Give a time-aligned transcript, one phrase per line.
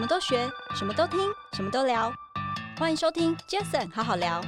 [0.00, 1.18] 什么都学，什么都听，
[1.52, 2.10] 什么都聊。
[2.78, 4.40] 欢迎收听 Jason 好好聊。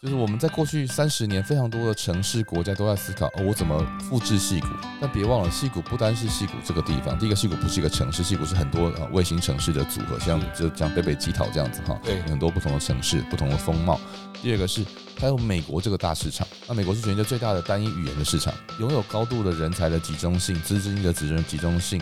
[0.00, 4.68] 就是我们在过去三十年，非常多的城市国家都在思考，哦，我怎么复制戏谷？
[4.98, 7.18] 但别忘了，戏谷不单是戏谷这个地方。
[7.18, 14.00] 第一个，戏谷不是一个城市，戏谷是很多呃卫星城市的组合，像就像北北基桃这样子哈，对，很多不同的城市，不同的风貌。
[14.40, 14.82] 第二个是
[15.18, 22.00] 还有美国这个大市场，那美国是全球最大的单一语言的市场，拥有高度的人才的集中性，资金的集中集中性，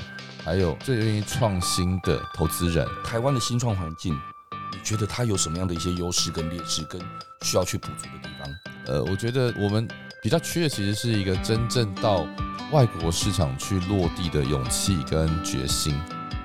[0.49, 2.89] 还有最愿意创新的投资人。
[3.05, 4.19] 台湾的新创环境。
[4.73, 7.01] 你觉得它有什么样的一些优势跟劣势，跟
[7.43, 8.55] 需要去补足的地方？
[8.87, 9.89] 呃，我觉得我们
[10.23, 12.27] 比较缺的其实是一个真正到
[12.71, 15.99] 外国市场去落地的勇气跟决心。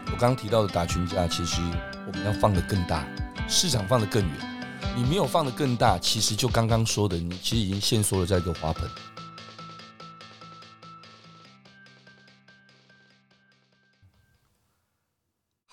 [0.05, 1.62] 我刚刚提到的打群架，其实
[2.07, 3.05] 我们要放得更大，
[3.48, 4.63] 市场放得更远。
[4.95, 8.90] 你没有放得更大，其实就刚刚说的，你其实已经限缩了在一个花盆。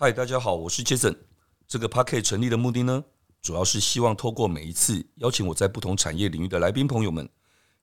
[0.02, 1.14] 嗨，大家好，我是 Jason。
[1.68, 3.04] 这个 Podcast 成立的目的呢，
[3.42, 7.28] 主要是希望透过每一次邀请我在不同产业领域的来宾朋友们，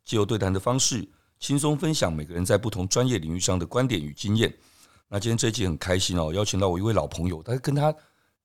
[0.03, 1.07] 借由对谈的方式，
[1.39, 4.51] 轻松分享每个人在不同专业领域上的观点与经验。
[5.07, 7.93] 那今天这一集很开心哦，邀请到我一位老朋友，但是跟他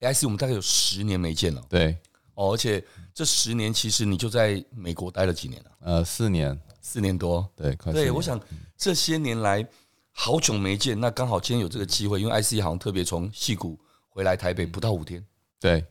[0.01, 1.65] IC 我们大概有十年没见了。
[1.71, 1.97] 对，
[2.35, 5.71] 哦，而且这十年其实你就在美国待了几年了？
[5.81, 7.51] 呃，四年，四年多。
[7.57, 8.39] 对，快对，我想
[8.77, 9.67] 这些年来
[10.13, 15.25] 好久没见，那刚好今天有这个机会，因为 IC 好像特别从戏谷回来台北不到五天。
[15.59, 15.85] 对，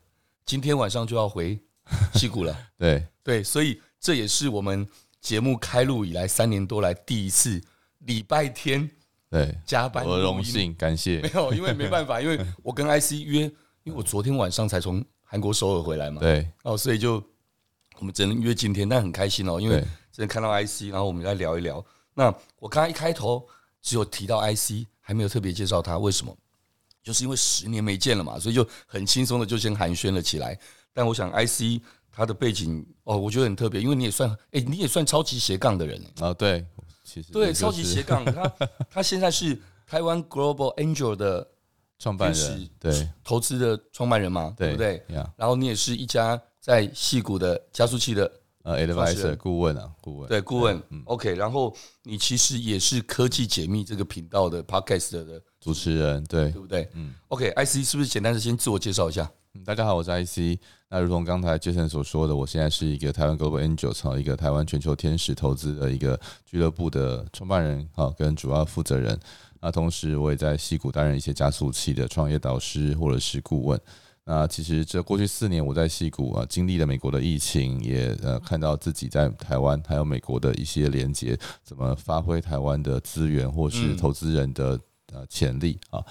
[0.46, 1.60] 今天晚上就要回
[2.16, 2.56] 戏谷了。
[2.78, 4.88] 对对，所以这也是我们
[5.20, 7.62] 节目开录以来三年多来第一次
[8.00, 8.90] 礼拜天
[9.30, 10.06] 对加班。
[10.06, 11.20] 我的荣幸，感谢。
[11.22, 13.42] 没有，因为没办法，因为我跟 IC 约，
[13.84, 16.22] 因为我昨天晚上才从韩国首尔回来嘛。
[16.22, 17.22] 对哦，所以就
[17.98, 21.84] 我们只能约今天，但很开心哦，因为只能看到 IC，然后我们再聊一聊。
[22.14, 22.26] 那
[22.60, 23.48] 我刚刚一开头
[23.82, 26.36] 只有提到 IC，还没有特别介绍他，为什么？
[27.04, 30.58] 就是因为十年没见了嘛，所以就很轻松的就先寒暄了起来。
[30.94, 36.34] 但我想，IC 他的背景哦，我觉得很特别，因为你也算，哎，你也算超级斜杠的人啊、哦。
[36.34, 36.64] 对，
[37.04, 38.24] 其实对，超级斜杠。
[38.24, 38.54] 他
[38.92, 41.48] 他现在是台湾 Global Angel 的
[41.98, 45.04] 创办人，对，投资的创办人嘛，对不对？
[45.36, 48.32] 然后你也是一家在戏谷的加速器的
[48.64, 50.30] 呃 Advisor 顾问啊，顾问。
[50.30, 50.82] 对，顾问。
[51.06, 55.42] OK，然后你其实也是科技解密这个频道的 Podcast 的。
[55.60, 56.90] 主持人对对不对？
[56.94, 59.30] 嗯，OK，IC 是不是简单的先自我介绍一下？
[59.54, 60.60] 嗯，大家好，我是 IC。
[60.90, 69.20] 那如同刚才 Jason 所说的，我现在是一个台湾 Global angels，一个台湾全球天使投资的一个俱乐部的创办人啊，跟主要负责人。
[69.60, 73.80] 那同时我也在西谷担任一些加速器的创业导师或者是顾问。
[74.26, 84.80] 那其实这过去四年我在戏谷啊，经历了美国的疫情，也呃看到自己在台湾还有美国的一些连接，怎么发挥台湾的资源或是投资人的。
[85.14, 86.02] 呃，潜力啊，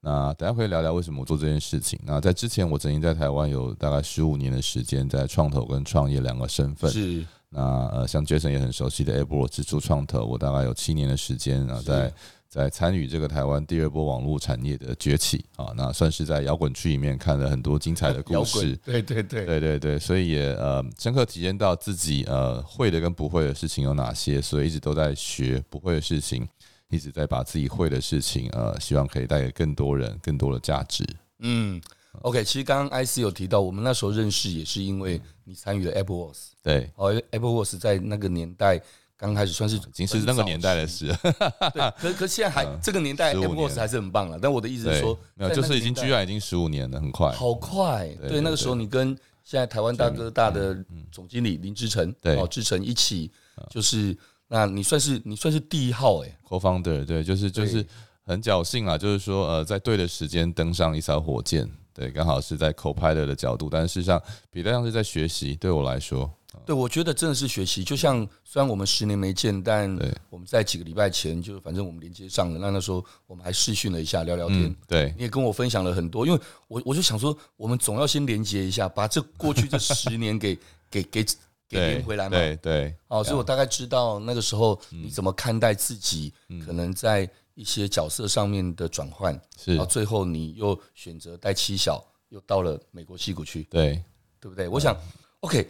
[0.00, 1.96] 那等下可以聊聊为什么我做这件事情。
[2.02, 6.90] 那在之前，我曾经在台湾有大概十五年的时间，在创投跟创业两个身份。
[6.90, 7.24] 是。
[7.50, 7.62] 那
[7.92, 12.12] 呃，像 Jason 也很熟悉的 A 波罗支出创投，我大概有七年的时间啊，在
[12.48, 18.74] 在参与这个台湾第二波网络产业的崛起啊，那算是在摇滚区里面看了很多精彩的故事。
[18.84, 26.48] 对对对对对对，所以也呃深刻体验到自己呃会的跟不会的事情有哪些，所以一直都在学不会的事情。
[26.90, 31.04] 一直在把自己会的事情，呃，希望可以带给更多人更多的价值。
[31.40, 31.78] 嗯
[32.22, 36.46] ，OK，其实刚刚 IC 有提到，我们那时候认识也是因为你参与了 Apple Wars，。
[36.62, 38.80] 对，哦，Apple Wars 在那个年代
[39.18, 41.06] 刚开始算是已经是那个年代的事。
[41.74, 44.38] 对，可可现在还、嗯、这个年代 AppWorks 还是很棒了。
[44.40, 48.08] 但我的意思是说，没有，就是已经居然已经十五年了，很快，好快。
[48.28, 49.08] 对，那个时候你跟
[49.44, 50.76] 现在台湾大哥大的
[51.12, 53.30] 总经理林志成，对，哦，之晨一起
[53.68, 54.16] 就是。
[54.50, 57.84] 那你算是你算是第一号哎，Co-founder 对，就是就是
[58.24, 64.18] 很侥幸啊，就是说呃，在对的时间登上一艘火箭，对，刚好是在 Co-pilot 的角度，但是事实上
[64.50, 65.54] 比较像是在学习。
[65.54, 66.32] 对我来说，
[66.66, 67.82] 对，我觉得真的是学习。
[67.84, 69.88] 就像虽然我们十年没见，但
[70.30, 72.58] 我们在几个礼拜前就反正我们连接上了。
[72.58, 74.74] 那那时候我们还视讯了一下，聊聊天。
[74.86, 80.58] 对，你也跟我分享了很多，因为我我就想说，我们总要先连接一下，把这过去这十年给
[80.90, 81.26] 给给。
[81.70, 82.30] 给连回来嘛？
[82.30, 86.32] 对对，哦，所以我大概知道那个时候你怎么看待自己，
[86.64, 94.02] 可能在一些角色上面的转换，是，然后最后你又选择带七小，又到了美国西谷去，对，
[94.40, 94.66] 对不对？
[94.66, 94.96] 我想
[95.40, 95.68] ，OK，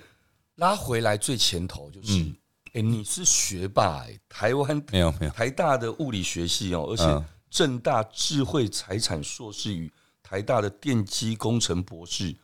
[0.59, 2.21] 拉回来最前头就是，
[2.73, 5.33] 哎，你是学霸，哎，台湾没有没有。
[5.33, 9.91] 台大的物理学系哦，而且正大智慧财产硕士与
[10.23, 12.35] 台大的电机工程博士，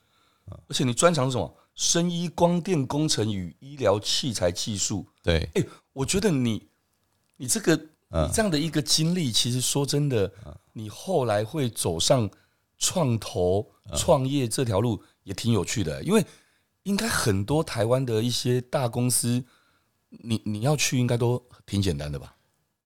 [0.68, 1.56] 而且你专长是什么？
[1.74, 6.68] 生医光电工程与医疗器材技术，对，哎，我觉得你，
[7.36, 10.32] 你这个，你这样的一个经历，其实说真的，
[10.72, 12.30] 你后来会走上
[12.78, 16.24] 创投创业这条路也挺有趣的，因为
[16.84, 19.44] 应该很多台湾的一些大公司，
[20.10, 22.36] 你你要去应该都挺简单的吧？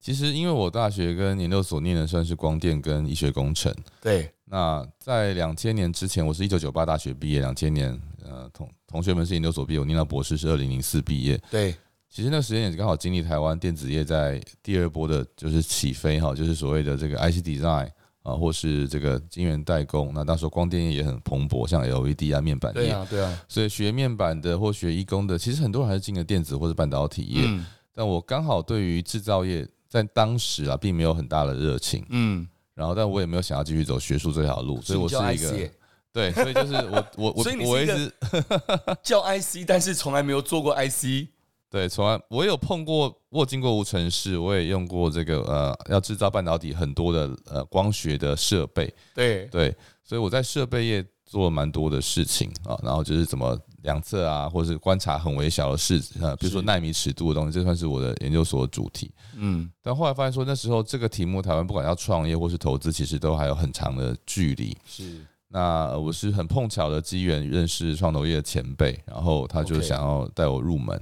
[0.00, 4.32] 其实因为我大学跟研究所念的算是光电跟医学工程，对。
[4.50, 11.74] 那在两千年之前，我是一九九八大学毕业，两千年呃同同学们是研究所毕业，我念到博士是二零零四毕业，对。
[12.08, 17.90] 其实那个时间也刚好经历台湾电子业在第二波的就是起飞哈，就是所谓的这个 IC design
[18.28, 20.12] 啊，或是这个晶圆代工。
[20.14, 23.44] 那当时光电业也很蓬勃，像 LED 啊、面板业，对啊，对啊。
[23.48, 27.42] 所以学面板的或学医工的，其实很多人还是进了电子或者半导体业。
[27.44, 27.64] 嗯。
[27.94, 32.04] 但我刚好对于制造业在当时啊，并没有很大的热情。
[32.10, 32.46] 嗯。
[32.74, 35.70] 然后，但我也没有想要继续走学术这条路，所以我是一个
[36.12, 38.12] 对，所以就是我我我我一直
[39.02, 41.26] 叫 IC，但是从来没有做过 IC。
[41.70, 48.92] 对，从来我有碰过，我有经过无尘室，我也用过这个呃，要制造半导体很多的呃光学的设备。
[49.14, 59.12] 对对，所以我在设备业做了蛮多的事情啊，然后就是怎么量测啊，或者是观察很微小的事啊，比如说纳米尺度的东西，这算是我的研究所的主题。
[59.36, 64.74] 嗯，但后来发现说，那时候这个题目台湾不管要创业或是投资，其实都还有很长的距离。
[64.86, 70.98] 是，那我是很碰巧的机缘认识创投业的前辈，然后他就想要带我入门。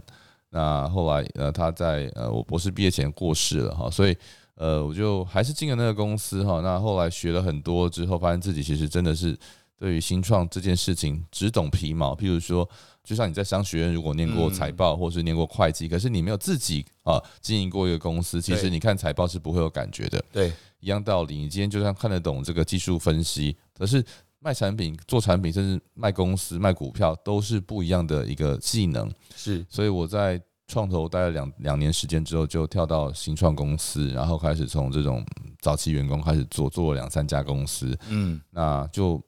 [0.51, 4.17] 那后来，呃，他在呃我博士毕业前过世了哈，所以
[4.55, 6.61] 呃我就还是进了那个公司哈。
[6.61, 9.37] 那后来学了很多之后，发现自己其实真的是
[9.79, 12.15] 对于新创这件事情只懂皮毛。
[12.15, 12.67] 譬如说，
[13.05, 20.25] 就像你在商学院如果念过财报或是念过会计，可是你没有自己啊经营过一个公司，其实你看财报是不会有感觉的。
[20.33, 21.37] 对，一样道理。
[21.37, 24.03] 你今天就算看得懂这个技术分析，可是
[24.47, 29.13] 卖产品、做产品，甚至卖公司、卖股票，都是不一样的一个技能。
[29.35, 30.41] 是，所以我在。
[30.69, 35.25] 创投待了两两年时间之后，就跳到新创公司，然后开始从这种
[35.61, 39.23] 早期员工开始做，做了两三家公司，嗯，那就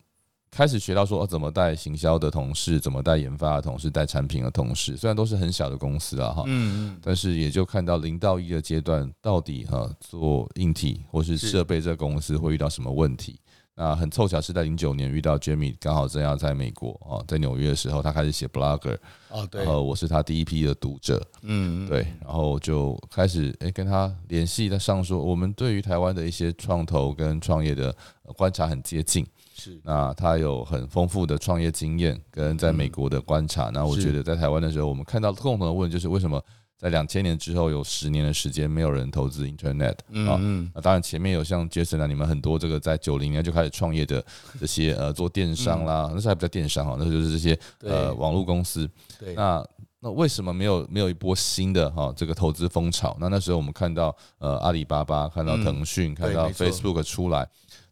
[0.50, 13.38] 开始学到说，哦怎么带行销的同事，怎么带研发的同事，带产品的同事，虽然都是很小的公司啊，哈，嗯嗯，但是也就看到零到一的阶段，到底哈做硬体或是设备这个公司会遇到什么问题。
[13.80, 18.98] 那很凑巧是在零九年遇到 Jamie，刚好正要在美国啊，在纽约的时候，他开始写 Blogger，
[19.28, 27.94] 哦对，然后我是他第一批的读者，嗯对，然后就开始诶跟他联系，在上说我们对于台湾的一些创投跟创业的
[28.36, 36.42] 观察很接近，是，那他有很丰富的创业经验跟在美国的观察，那我觉得在台湾的时候，我们看到共同的问就是为什么？
[36.78, 39.94] 在两千年之后，有十年的时间没有人投资 Internet
[40.28, 40.38] 啊。
[40.72, 44.24] 那当然前面有像 Jason 啊，你们很多这个在九零年就开始创业的
[44.60, 48.88] 这些呃做电商啦，那时候还不叫电商哈，那就是这些呃网络公司。
[49.34, 49.66] 那
[49.98, 53.16] 那为什么没有没有一波新的哈这个投资风潮？
[53.18, 57.44] 那那时候我们看到呃阿里巴巴，看到腾讯，看到 Facebook 出来，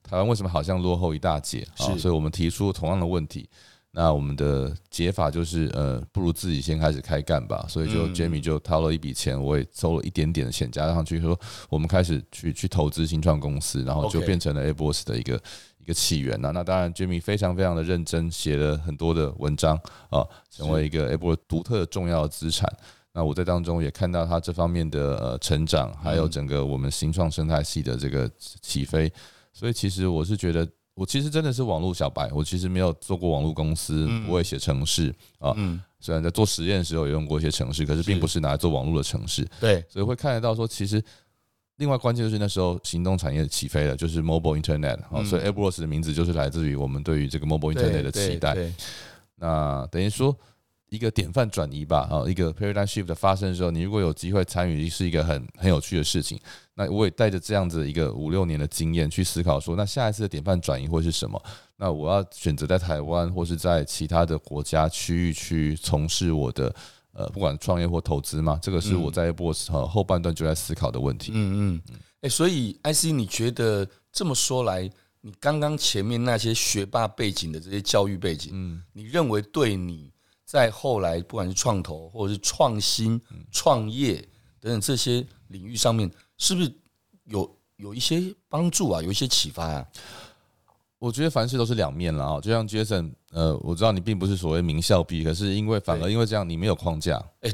[0.04, 1.98] 台湾为什么好像落后一大截啊？
[1.98, 3.48] 所以我们提出同样的问题。
[3.98, 7.64] 那我们的解法就是，呃，不如自己先开始开干吧。
[7.66, 11.40] 所以就 Jamie 就掏了一笔钱，我也收了一点点的钱加上去，说
[11.70, 15.40] 我们开始去去投资新创公司，然后就变成了 AppWorks 的一个
[15.78, 16.50] 一个起源呐。
[16.52, 19.74] 那当然，Jamie 非常非常的认真，写了很多的文章
[20.10, 22.70] 啊，成为一个 AppWorks 独特的重要的资产。
[23.14, 29.10] 那我在当中也看到他这方面的呃成长，还有整个我们新创生态系的这个起飞。
[29.54, 30.68] 所以其实我是觉得。
[30.96, 35.54] 我其实真的是网络小白，我其实没有做过网络公司，不会写程式啊。
[36.00, 39.46] 虽然在做实验的时候也用过一些程式，可是并不是拿来做网络的程式。
[39.60, 41.00] 对，所以会看得到说，其实
[41.76, 45.22] 另外关键就是那时候行动产业起飞了，就是 mobile internet 啊。
[45.22, 48.56] 所以 AppWorks 的名字就是来自于我们对于这个 mobile internet 的期待。
[49.36, 50.36] 那等于说。
[50.88, 56.38] 一个典范转移吧，啊，一个 paradigm shift 的发生的时候，你如果有机会参与，是一个很很有趣的事情。
[56.74, 61.42] 那我也带着这样子一个五六年的经验去思考，说那下一次的典范转移会是什么？
[61.76, 66.74] 那我要选择在台湾或是在其他的国家区域去从事我的
[67.12, 71.32] 呃，不管创业或投资嘛，这个是我在 AppWorks 后半段就在思考的问题。
[71.34, 74.88] 嗯嗯，哎，所以 IC，你觉得这么说来，
[75.22, 80.12] 你刚刚前面那些学霸背景的这些教育背景，嗯，你认为对你？
[80.46, 84.14] 在后来，不管是创投或者是创新、创业
[84.60, 86.72] 等等这些领域上面，是不是
[87.24, 89.02] 有有一些帮助啊？
[89.02, 89.86] 有一些启发啊？
[91.00, 92.40] 我觉得凡事都是两面了啊。
[92.40, 97.20] 就像 Jason，呃，我知道你并不是所谓名校毕业，可是因为反而因为这样，你没有框架。
[97.40, 97.50] 哎，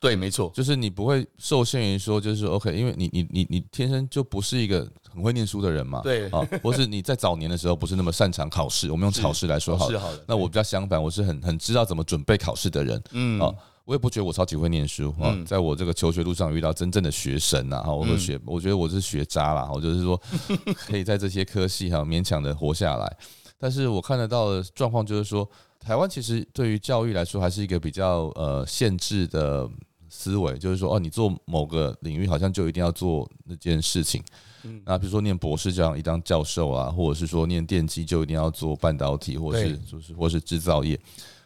[0.00, 4.88] 对，没错，就是你不会受限于说，就是 OK，因为你你你你天生就不是一个。
[5.10, 10.00] 很会念书的人嘛，对啊，或是你在早年的时候不是那么擅长考试，我们用考试来说好了。
[10.28, 13.52] 那我比较相反，我是很很知道怎么准备考试的人，嗯啊，
[13.84, 20.20] 我也不觉得我超级会念书啊，在我这个求学路上遇到真正的学神呐，哈，我会学，我觉得我是学渣啦，我就是说
[20.86, 23.16] 可以在这些科系哈勉强的活下来。
[23.58, 25.48] 但是我看得到的状况就是说，
[25.80, 29.68] 台湾其实对于教育来说还是一个比较呃限制的
[30.08, 34.22] 思维，就是说哦，你做某个领域好像就一定要做那件事情。
[34.64, 40.98] 嗯，那比如说念博士这样一当教授啊，或者是说念电机就一定要做半导体，或是就是或是制造业。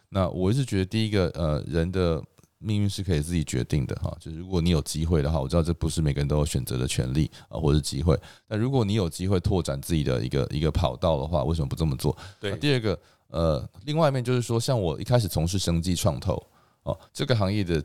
[0.09, 2.23] 那我一直觉得第一个呃人的。
[2.65, 8.17] 命运是可以自己决定的哈，就是如果你有机会的话，我知道这不是每个人都有选择的权利啊，或者是机会。
[8.47, 12.17] 但如果你有机会拓展自己的一个一个跑道的话，为什么不这么做？
[12.41, 12.57] 对。
[12.59, 12.97] 第二个，
[13.31, 16.41] 呃，另外一面就是说，像我一开始从事生技创投
[16.85, 17.83] 哦，这个行业的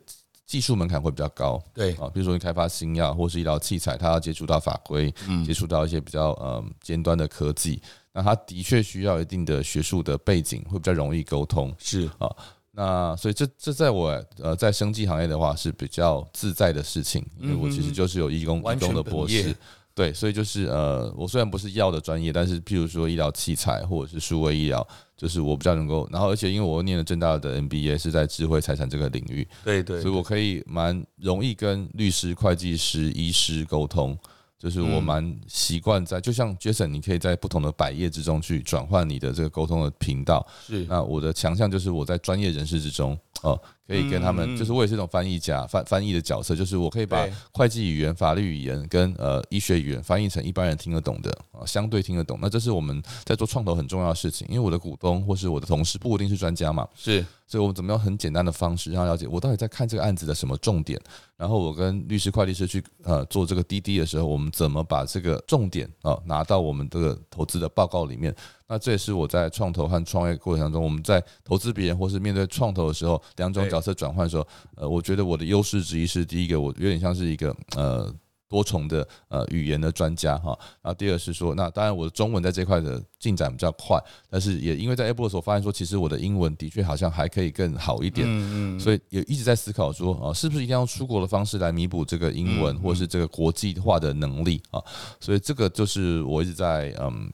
[0.47, 1.93] 技术门槛会比较高，对。
[1.95, 7.81] 啊，比如说你开发新药或是医疗器材，它要接触到法规，嗯，接触到一些比较呃尖端的科技，
[8.13, 12.09] 那它的确需要一定的学术的背景，会比较容易沟通，是。
[12.17, 12.33] 啊。
[12.71, 19.55] 那所以这这在我呃在生技行业的话是比较自在的事情，因为我其实就是有医工医工的博士，
[19.97, 24.87] 对，所以就是呃我虽然不是药的专业，但是譬如说医疗器材或者是数位医疗，
[25.17, 34.15] 就是我比较能够，然后而且因为我念了正大的 MBA 是在智慧财产这个领域，对对，所以我可以蛮容易跟律师、会计师、医师沟通。
[34.59, 40.43] 就是我蛮习惯在，就像 Jason，你可以在不同的百业之中去转换你的这个沟通的频道。
[40.65, 43.59] 是，那我的强项就是我在专业人士之中哦。
[43.87, 52.37] 可以跟他们，就是我也是一种翻译家，翻翻译的角色，就是我可以把会计语言、法律语言跟呃医学语言翻译成一般人听得懂的啊，相对听得懂。
[52.41, 60.99] 那这是我们在做创投很重要的事情，因为我的股东或是我的同事不一定是专家嘛，是，所以我们怎么样很简单的方式让他了解我到底在看这个案子的什么重点，
[61.37, 68.35] 然后我跟律师、会计师去呃做这个滴滴的时候，我们怎么把这个重点啊拿到我们这个投资的报告里面。
[68.69, 74.45] 那这也是我在创投和创业过程当中，我们在投资别人或是面对创投的时候，两种角色转换的时候，
[74.75, 78.13] 呃，我觉得我的优势之一是第一个，我有点像是一个呃
[78.49, 80.49] 多重的呃语言的专家哈。
[80.81, 83.97] 然后第二是说，那当然我的中文在这块的进展比较快，
[84.29, 94.83] 但是也因为在 Apple 的时候发现说，其实我的英文的确好像还可以更好一点，嗯所以也一直在思考说，啊，是不是一定要出国的方式来弥补这个英文或是这个国际化的能力啊？
[95.21, 97.31] 所以这个就是我一直在嗯。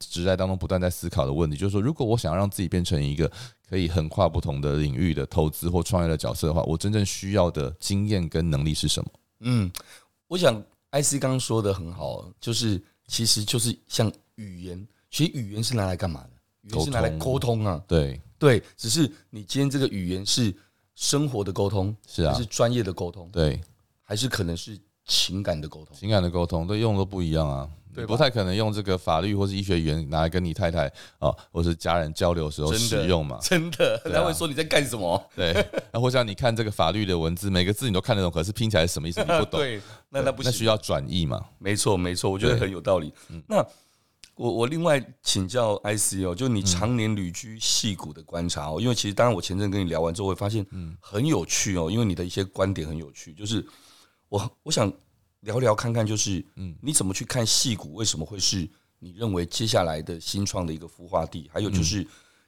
[0.00, 3.30] 职涯当中不断在思考的问题，就是说，如果我想要让自己变成一个
[3.68, 9.10] 可以横跨不同的领域的投资或创业的角色的话，我真正需要的经验跟能力是什么？
[9.40, 9.70] 嗯，
[10.26, 10.60] 我想
[10.92, 16.30] IC 刚刚说的很好，就是其实就是像语言，其实语言是拿来干嘛的？
[16.62, 17.82] 语言是拿来沟通啊。
[17.86, 20.54] 对对，只是你今天这个语言是
[20.94, 23.28] 生活的沟通，是啊，是专业的沟通？
[23.30, 23.60] 对，
[24.02, 25.96] 还是可能是情感的沟通？
[25.96, 27.68] 情感的沟通，对，用的都不一样啊。
[27.94, 30.86] 对，不太可能用这个法律或是医学语言拿来跟你太太
[31.18, 33.38] 啊，或是家人交流的时候使用嘛？
[33.42, 35.22] 真的，他会说你在干什么？
[35.34, 35.52] 对，
[35.90, 39.58] 然后或像你看这个法律的文字，每个字你都看得懂，可是拼起来是什么意思你不懂？
[39.60, 41.44] 对，那那不那需要转译嘛？
[41.58, 43.12] 没错，没错，我觉得很有道理。
[43.46, 43.56] 那
[44.36, 53.66] 我我另外请教 IC 哦，就你常年旅居戏谷的观察哦，因为其实当然我前阵跟你聊完之后，会发现嗯很有趣哦，因为你的一些观点很有趣，就是
[54.28, 54.92] 我我想。
[55.40, 57.94] 聊聊看看，就是嗯，你怎么去看戏股？
[57.94, 58.68] 为什么会是
[58.98, 61.48] 你认为接下来的新创的一个孵化地？
[61.52, 62.06] 还有就是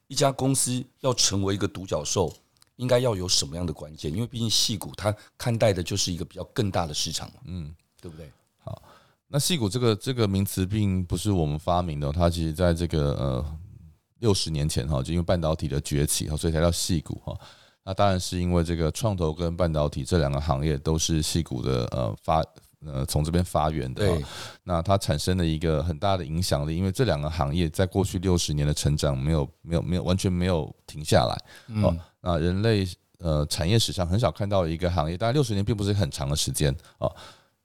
[0.09, 2.31] 一家公司要成为一个独角兽，
[2.77, 4.13] 应该要有什么样的关键？
[4.13, 8.31] 因为毕竟戏股它看待的就是一个比较更大的市场嘛，嗯，对不对？
[8.59, 8.83] 好，
[9.29, 13.59] 那戏股这个这个名词并不是我们发明的，它其实在这个呃
[14.19, 17.35] 六十年前哈，就因为半导体的崛起哈，所以才叫戏股哈。
[17.85, 22.45] 那当然是因为这个创投跟半导体这两个行业都是戏股的呃发。
[22.85, 24.25] 呃，从这边发源的，对，
[24.65, 32.87] 那它产生了一个很大的影响力，因为这两个行业在过去六十年的成长没有没有没有完全没有停下来，哦，那人类
[33.19, 37.15] 呃产业史上很少看到一个行业，当然六十年并不是很长的时间哦。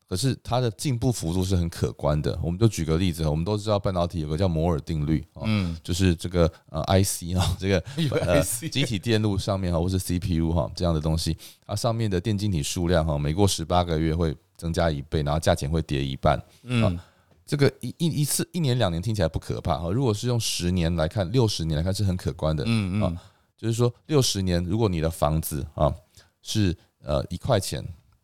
[0.10, 2.40] 可是它的进步幅度是很可观的。
[2.42, 7.84] 我们就举个例子，我们都知道半导体有个叫摩尔定律，嗯，就是这个呃 IC 啊， 这个
[8.22, 16.42] 呃集 体电路上面哈，或是 CPU 哈这样的东西，它上面的电晶体数量哈，每过十八个月会增加一倍，然后价钱会跌一半。
[16.64, 17.00] 嗯，
[17.46, 22.64] 这个一一一次一年两年听起来不可怕哈，如果是用十年来看，六十年来看是很可观的。
[22.66, 23.18] 嗯嗯，
[23.56, 25.94] 就是说六十年，如果你的房子啊
[26.42, 27.82] 是呃一块钱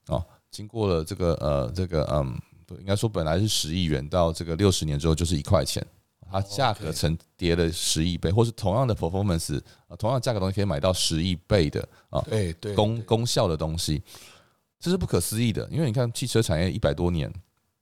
[0.07, 0.21] 啊。
[0.51, 5.83] 经过了这个呃这个嗯，不应该说本来是十亿元，到这个六十年之后就是一块钱，
[6.29, 13.99] 它价格成跌了十亿倍，或是同样的 performance 啊，同样价格东西可以买到十亿倍的啊，对对功功效的东西，
[14.83, 15.67] 这是不可思议的。
[15.71, 17.31] 因为你看汽车产业一百多年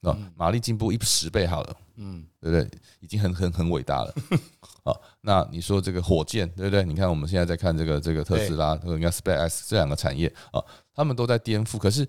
[0.02, 2.80] 啊，马力进步一十倍好了，嗯，对不对？
[3.00, 4.14] 已经很很很伟大了
[4.86, 4.94] 啊。
[5.22, 6.84] 那你说这个火箭，对不对？
[6.84, 12.08] 你看我们现在在看这个这个特斯拉，应该 SpaceX 这两个产业啊，他们都在颠覆，可是。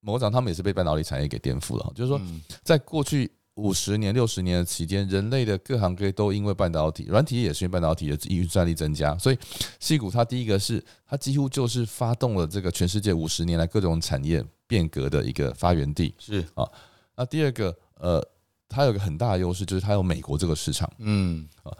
[0.00, 2.20] 某种他们也是被半导体产业给颠覆了，就是说，
[2.62, 9.38] 在过去五十年、六十年的期间，人类的各行各业都因为半导体、软体也是因为半导体的运算力增加，所以
[9.80, 16.14] 矽谷它第一个是它几乎就是发动了这个全世界五十年来各种产业变革的一个发源地。
[16.18, 16.68] 是啊，
[17.16, 18.22] 那第二个呃，
[18.68, 20.90] 它有个很大的优势，就是它有美国这个市场。
[20.98, 21.72] 嗯啊，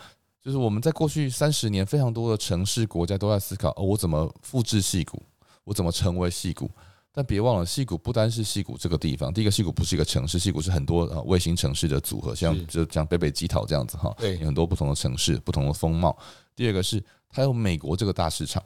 [0.42, 5.22] 就是我们在过去三十年，非常多的城市国家都在思考，哦，我怎么复制矽谷，
[5.64, 6.70] 我怎么成为矽谷。
[7.16, 9.32] 但别忘了，戏谷不单是戏谷这个地方。
[9.32, 16.14] 第一个，戏谷不是一个城市，戏谷是很多呃卫星城市的组合，像就像北北基桃这样子哈，有很多不同的城市，不同的风貌。
[16.54, 18.62] 第二个是它有美国这个大市场，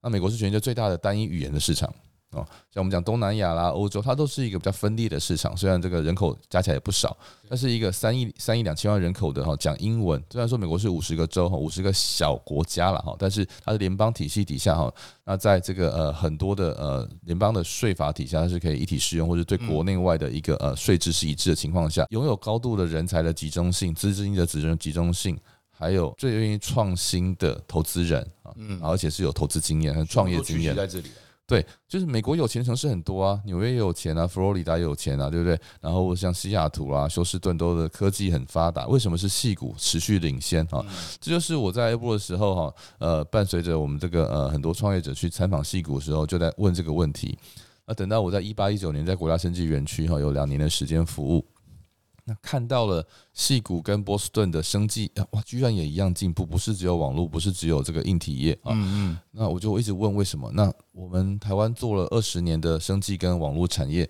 [0.00, 1.92] 那美国是全球最大的单一语言的市场。
[2.32, 5.56] 哦，像我们讲东南亚啦、欧洲，它都是一个比较分裂的市场。
[5.56, 7.16] 虽然这个人口加起来也不少，
[7.48, 10.22] 但是一个三亿三亿两千万人口的哈讲英文。
[10.30, 14.92] 虽然说美国是五十个州哈，五十个小国家了哈，但是它的联邦体系底下哈，
[15.24, 25.38] 那在这个呃很多的呃联邦的税法底下，它是可以一体适用，或者对国内外的一个呃税制是一致的情况下，拥有高度的人才的集中性、资金的集中集中性，
[25.70, 31.10] 还有最愿意创新的投资人啊，嗯，而且是有投资经验和创业经验在这里。
[31.52, 35.60] 对，就是美国有钱城市很多啊，纽约也有钱啊，佛罗里达也有钱啊，对不对？
[35.82, 40.82] 然后像西雅图啊、休斯顿都的科技很发达，为什么是矽谷持续领先啊？
[41.20, 47.38] 这就是我在 A 部的时候哈，呃，伴随着我们这个呃很多创业者去参访矽谷的时候，就在问这个问题。
[47.84, 51.44] 那等到我在一八一九年在国家生技园区哈有两年的时间服务。
[52.24, 58.70] 那看到了戏谷跟波士顿的生计，哇，居然也一样进步，不是只有网络，不是只有这个硬体业啊。
[58.72, 59.18] 嗯嗯。
[59.32, 60.48] 那我就一直问为什么？
[60.52, 64.08] 那我们台湾做了二十年的生计跟网络产业，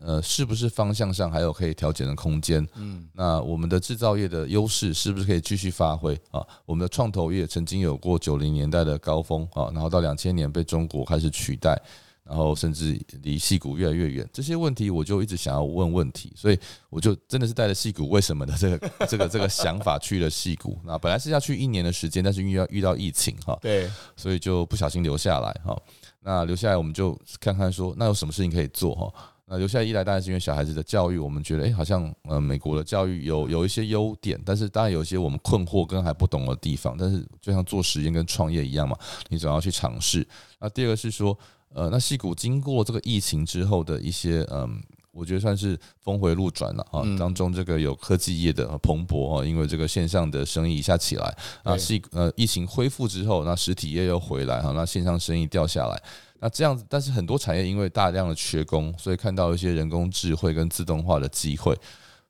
[0.00, 2.66] 呃，是不是方向上还有可以调整的空间？
[2.74, 3.08] 嗯。
[3.14, 6.46] 那我们的制造业的优势是不是可以继续发挥啊？
[6.66, 11.80] 我们的创投业曾经有过九零年代的高峰啊，然后到两千年被中国开始取代。
[12.24, 20.78] 然后甚至离戏骨越来越远，这些问题我就一直想要问问题，所以我就真的是带着戏骨为什么的这个 这个这个想法去了戏骨。
[20.84, 25.78] 那本来是要去一年的时间，但是遇到遇到疫情哈，对，所以就不小心留下来哈。
[26.20, 29.12] 那留下来我们就看看说，那有什么事情可以做哈？
[29.44, 36.96] 那留下来一来当然是因为小孩子的教育，我们觉得诶好像呃美国的教育有有一些优点，但是当然有一些我们困惑跟还不懂的地方。
[36.98, 38.96] 但是就像做实验跟创业一样嘛，
[39.28, 40.26] 你总要去尝试。
[40.58, 41.38] 那第二个是说。
[41.74, 47.02] 呃，那戏骨经过这个疫情之后的一些，嗯，我觉得算是峰回路转了啊。
[47.18, 56.00] 当中这个有科技业的蓬勃啊，因为这个线上的生意一下起来啊，矽呃疫情恢复之后，那实体业又回来哈，那线上生意掉下来，
[56.38, 61.76] 那这样子，但是很多产业因为大量的缺工，所以看到一些人工智慧跟自动化的机会，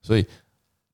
[0.01, 0.27] 所以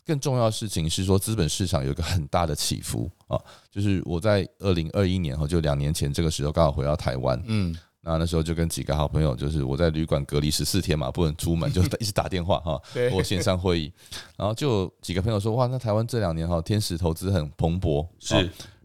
[0.05, 7.77] 更重要的事情是说，资本市场有一个很大的起伏啊，就是我在二零二一年哈，就两年前这个时候刚好回到台湾，嗯。
[8.03, 12.81] 那那时候就跟几个好朋友，就是我在旅馆隔离十四天嘛，不能出门，就 一直打电话哈，
[13.13, 13.93] 或线上会议。
[14.37, 18.35] 然后就几个朋友说，哇，那台湾这两年哈，天使投资很蓬勃，是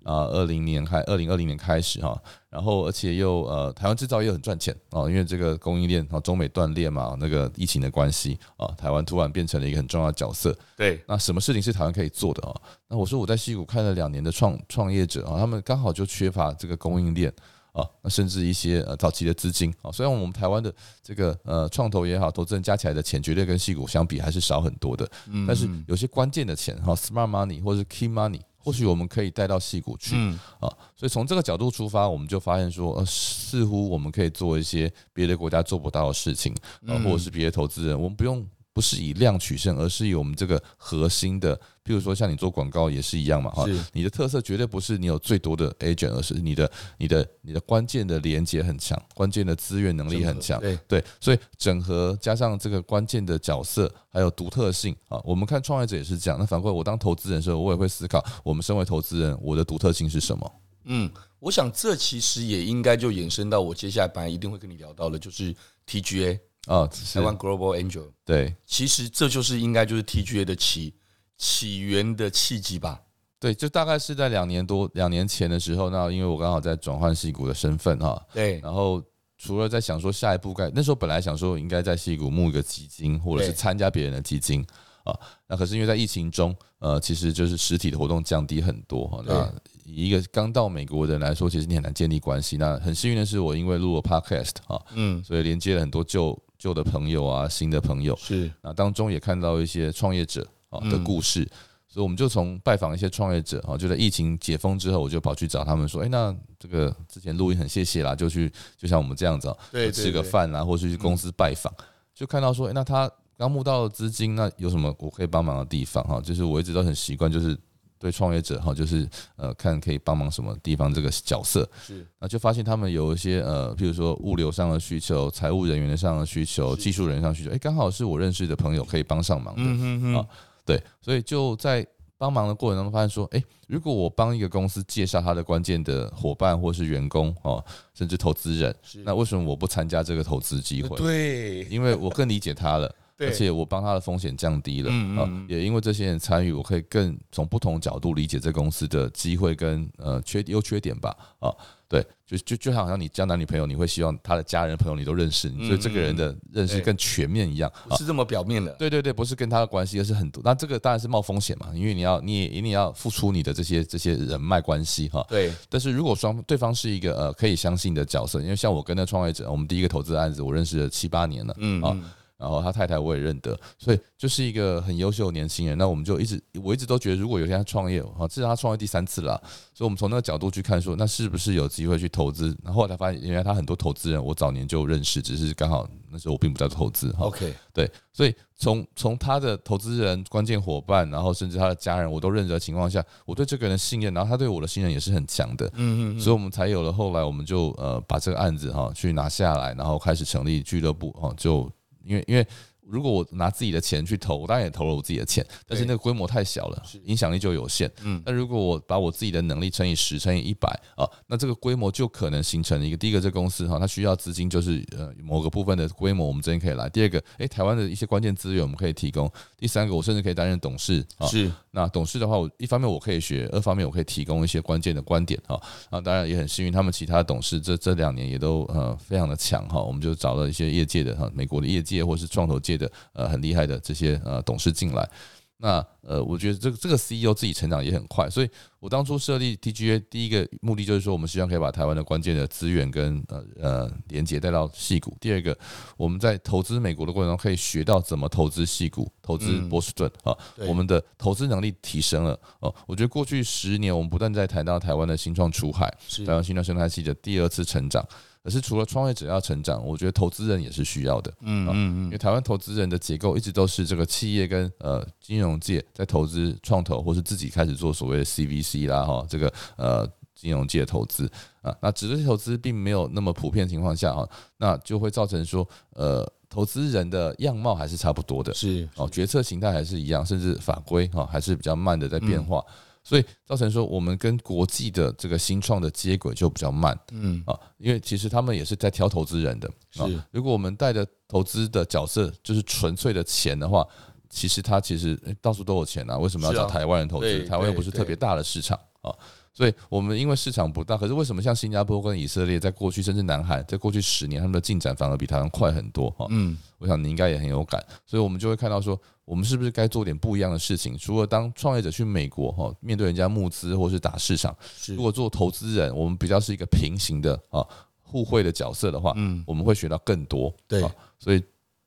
[0.04, 10.56] 啊，二零年开，二零二零年开始哈，然后而且又呃，台湾制造业很赚钱哦，因为这个供应链啊，中美断裂嘛，那个疫情的关系啊，台湾突然变成了一个很重要的角色。
[10.76, 12.54] 对，那什么事情是台湾可以做的啊？
[12.90, 17.34] 那我说我在西谷开了两年的创创业者啊，他们刚好就缺乏这个供应链。
[17.76, 25.06] 啊，那甚至一些呃早期的资金啊，虽然我们台湾的这个呃创投也好，投资人加起来的钱绝对跟细股相比还是少很多的，
[25.46, 30.16] 但是有些关键的钱哈，smart money 或者是 key money，或许我们可以带到戏股去
[30.62, 36.56] 啊，所以从这个角度出发，我们就发现说，呃，似乎我们可以做一些别的国家做不到的事情
[36.88, 38.48] 啊，或者是别的投资人，我们不用。
[38.76, 56.38] 不是以量取胜，而是以我们这个核心的，譬如说像你做广告也是一样嘛，哈，你的特色绝对不是你有最多的 agent，而是你的、你的、你的关键的连接很强，关键的资源能力很强，对对，所以整合加上这个关键的角色还有独特性啊，我们看创业者也是这样。
[56.38, 60.52] 那反过来，我当投资人的时候，我也会思考，我们身为投资人，我的独特性是什么？
[60.84, 61.10] 嗯，
[61.40, 65.56] 我想这其实也应该就延伸到我接下来本来一定会跟你聊到的，就是
[65.88, 66.38] TGA。
[66.66, 70.96] 啊，台湾 Global Angel，对，其实这就是应该就是 TGA 的起
[71.38, 73.02] 起源的契机吧？
[73.40, 79.04] 对，就大概是在两年多两年前的时候，那因为我刚好在转换戏股的身份哈，对，然后
[79.38, 84.66] 除了在想说下一步该那时候本来想说应该在戏股募一个基金，或者是参加别人的基金
[85.04, 85.14] 啊，
[85.48, 92.58] 那可是因为在疫情中，呃，其实就是实体的活动降低很多哈，那以一个刚到美国的人来说，其实你很难建立关系。
[92.58, 96.42] 那很幸运的是，我因为录了 Podcast 啊，嗯，所以连接了很多旧。
[96.66, 98.16] 旧的朋友啊，新的朋友。
[98.16, 101.50] 是，那当中也看到一些创业者啊的故事，嗯、
[101.88, 111.72] 所以我们就从拜访一些创业者啊，就在疫情解封之后，我就跑去找他们说，哎，那这个之前录音很谢谢啦，就去就像我们这样子，对，吃个饭啊，或是去公司拜访，
[112.16, 116.20] 就看到说，哎，那他刚募到资金，那有什么我可以帮忙的地方哈？
[116.20, 117.56] 就是我一直都很习惯，就是
[117.98, 130.28] 对创业者哈，就是呃，看可以帮忙什么地方这个角色是，那就发现他们有一些呃，譬如说物流上的需求、财务人员的上的需求、技术人员上需求，哎，刚好是我认识的朋友可以帮上忙的啊、嗯。
[130.66, 131.86] 对，所以就在
[132.18, 140.98] 帮忙的过程当中发现说，哎，如果我帮一个公司介绍他的关键的伙伴或是员工哦，甚至投资人，那为什么我不参加这个投资机会？
[140.98, 142.94] 对，因为我更理解他了。
[143.18, 151.50] 而且我帮他的风险降低了啊，也因为这些人参与，我可以更从不同角度理解这公司的机会跟呃缺优缺点吧啊，
[151.88, 158.74] 对，就就就好像你交男女朋友，你会希望他的家人朋友你都认识，所以这个人的认识更全面一样，不是这么表面的。
[158.74, 160.42] 对对对，不是跟他的关系，而是很多。
[160.44, 165.26] 那这个当然是冒风险嘛，因为你要你也一定要付出你的这些这些人脉关系哈。
[165.30, 165.54] 对。
[165.70, 171.98] 但是如果双对方是一个呃可以相信的角色，因为像我跟那创业者，我们第一个投资案子我认识了七八年了，嗯啊。
[172.38, 175.78] 然后他太太我也认得，所以就是一个很优秀的年轻人。
[175.78, 179.42] 那我们就一直，我一直都觉得，如果有一天他创业，哈，至少他创业第三次了，
[179.74, 182.56] 所以我们从那个角度去看，说那是不是有机会去投资？
[182.64, 187.14] 然后才发现，原来他很多投资人，我早年就认识，只是刚好那时候我并不在投资。
[187.20, 195.68] OK，对，所以从从他的投资人、关键伙伴，然后甚至他的家人，我都认识的情况下，我对这个人的信任，然后他对我的信任也是很强的。
[195.76, 201.70] 嗯嗯，所以我们才有了后来，我们就呃把这个案子哈去拿下来，然后开始成立俱乐部哈，就
[202.06, 202.48] 因为因为。
[202.88, 207.92] 如果我拿自己的钱去投，我当然也投了我自己的钱，但是那个规模太小了，影响力就有限。
[208.04, 216.90] 嗯，那如果我把我自己的能力乘以十，乘以一百啊，那这个规模就可能形成一个第一个，这个公司哈，它需要资金，就是呃某个部分的规模，我们这边可以来。
[216.90, 219.32] 第二个，诶，台湾的一些关键资源我们可以提供。
[219.58, 221.28] 第三个，我甚至可以担任董事啊。
[221.28, 225.60] 是，那董事的话，我一方面我可以学，二方面我可以提供一些关键的观点哈。
[225.90, 229.82] 啊，当然也很幸运，他们其他董事这这两年也都呃非常的强哈。
[229.82, 233.66] 我们就找了一些业界的哈，美国的业界或是创投界的呃很厉害。
[233.66, 235.10] 的这些呃董事进来，
[235.58, 245.18] 那呃我觉得这个这个 CEO 自己成长也很快，所以我当初设立 TGA 第一个目的就是说，我们希望可以把台湾的关键的资源跟呃呃连接带到戏谷。
[245.20, 245.58] 第二个，
[245.98, 252.72] 我们在投资美国的过程中可以学到怎么投资戏谷、投资波士顿啊，我们的投资能力提升了哦。
[252.86, 255.92] 我觉得过去十年，我们不断在谈到台湾的新创出海，
[256.24, 258.08] 台湾新创生态系的第二次成长。
[258.46, 261.34] 可是除了创业者要成长，我觉得投资人也是需要的。
[261.42, 271.28] 嗯嗯嗯，因为台湾投资人的结构一直都是这个企业跟呃金融界在投资创投，或是自己开始做所谓的 CVC 啦哈，这个呃金融界投资
[271.64, 282.64] 啊，那直接投资并没有那么普遍情况下哈，那就会造成说呃投资人的样貌还是差不多的，是哦，决策形态还是一样，甚至法规哈还是比较慢的在变化。
[283.06, 290.10] 所以造成说，我们跟国际的这个新创的接轨就比较慢，嗯啊，因为其实他们也是在挑投资人的，啊。
[290.32, 293.88] 如果我们带着投资的角色就是纯粹的钱的话，
[294.28, 297.46] 其实他其实到处都有钱啊，为什么要找台湾人投资？
[297.46, 299.14] 台湾又不是特别大的市场啊。
[299.56, 306.28] 所以，我们因为市场不大，可是为什么像新加坡跟以色列，在过去甚至南海，在过去十年，他们的进展反而比台湾快很多哈？
[306.30, 310.98] 嗯，我想你应该也很有感，所以我们就会看到说，我们是不是该做点不一样的事情？
[310.98, 314.54] 除了当创业者去美国哈，面对人家募资或是打市场，
[314.90, 317.66] 如果做投资人，我们比较是一个平行的啊
[318.02, 320.54] 互惠的角色的话，嗯，我们会学到更多。
[320.68, 320.82] 对，
[321.18, 321.42] 所以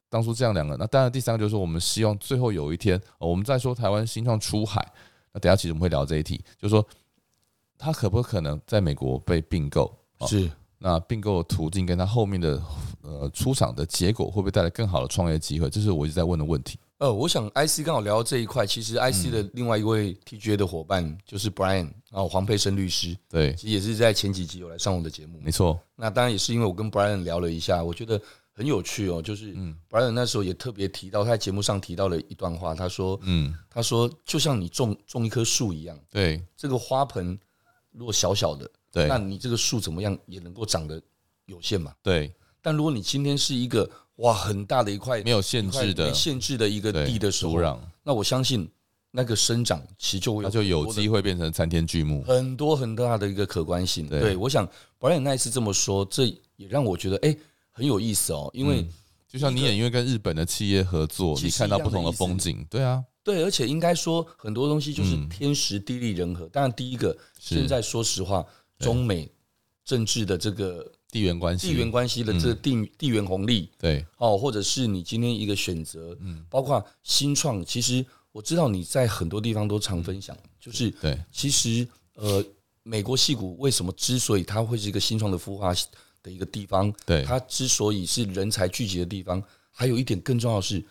[0.09, 4.83] 当初这样两个，那当然第三个就是说，我们希望最后有一天，我们再说台湾新创出海，
[5.35, 6.83] 那等下其实我们会聊这一题，就是说。
[7.78, 9.96] 他可不可能在美国被并购？
[10.26, 12.60] 是，那并购的途径跟他后面的
[13.02, 15.70] 呃出场的结果，会不会带来更好的创业机会？
[15.70, 16.78] 这是我一直在问的问题。
[16.98, 25.38] 呃，我想 IC 刚好聊到这一块，其实 IC 的另外一位 TGA 的伙伴就是 Brian，然后黄佩生律师，对，其实也是在前几集有来上我的节目。
[25.40, 28.20] 没错，那当然也是因为我跟 Brian 聊了一下，我觉得
[28.52, 29.22] 很有趣哦。
[29.22, 37.38] 就是嗯，Brian 那时候也特别提到他在节目上提到了一段话，他说，嗯，他说就像你种种一棵树一样，对，这个花盆。
[37.98, 41.02] 如果小小的，对，那你这个树怎么样也能够长得
[41.46, 41.92] 有限嘛？
[42.02, 42.32] 对。
[42.62, 48.68] 但如果你今天是一个哇很大的一块没有限制的、没限制的一个地的土壤，那我相信
[49.11, 54.08] 那个生长其实就会它，就有机会变成参天巨木，很多很大的一个可观性。
[54.08, 57.37] 对，我想 Brian 那一次这么说，这也让我觉得哎
[57.70, 58.87] 很有意思哦，因为
[59.28, 63.02] 就像你也因为跟日本的企业合作，你看到不同的风景，对啊。
[63.28, 66.46] 对，而且应该说很多东西就是天时地利人和。
[66.46, 68.42] 当然，第一个，现在说实话，
[68.78, 69.30] 中美
[69.84, 74.02] 政治的这个地缘关系、地缘关系的这个地地缘红利，对。
[74.16, 82.42] 哦，或者是你今天一个选择，嗯，包括新创，其实我知道你在很多地方都常分享，就是对，其实呃，
[82.82, 85.74] 美国戏骨为什么之所以它会是一个新创的孵化
[86.22, 90.82] 的一个地方，对，它之所以是人才聚集的地方，还有一点更重要的是。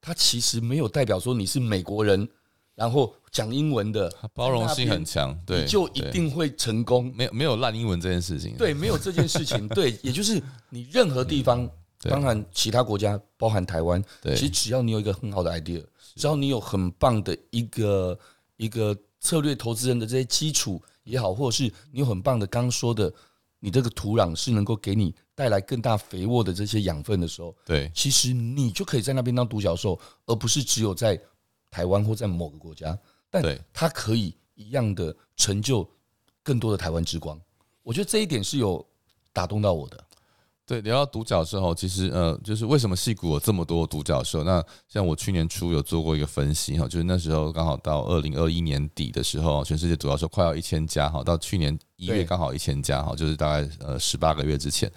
[0.00, 2.28] 它其实没有代表说你是美国人，
[2.74, 7.12] 然后讲英文的，包容性很强，对，就一定会成功。
[7.14, 11.68] 没有没有烂英文这件事情，对，没有这件事情， 对，也就是你任何地方，
[12.00, 15.84] 当然其他国家，包含台湾，其实只要你有一个很好的 idea，
[16.16, 18.18] 只要你有很棒的一个
[18.56, 23.12] 一个策略投资人的这些基础也好，或者是你有很棒的刚刚说的，
[23.60, 29.96] 你这个土壤是能够给你带来更大肥沃的这些养分的时候，对，其实你就可以在那边当独角兽，
[30.26, 31.20] 而不是只有在。
[31.72, 32.98] 台湾或在某个国家，
[33.30, 35.88] 但它可以一样的成就
[36.42, 37.40] 更多的台湾之光。
[37.84, 38.84] 我觉得这一点是有
[39.32, 40.04] 打动到我的。
[40.70, 44.44] 对，聊到独角兽后，其实呃，就是为什么戏骨有这么多独角兽？
[44.44, 54.88] 那像我去年初有做过一个分析哈，就是那时候刚好到二零二一年底的时候，全世界独角兽快要一千家哈，到去年一月刚好一千家哈，就是大概呃十八个月之前，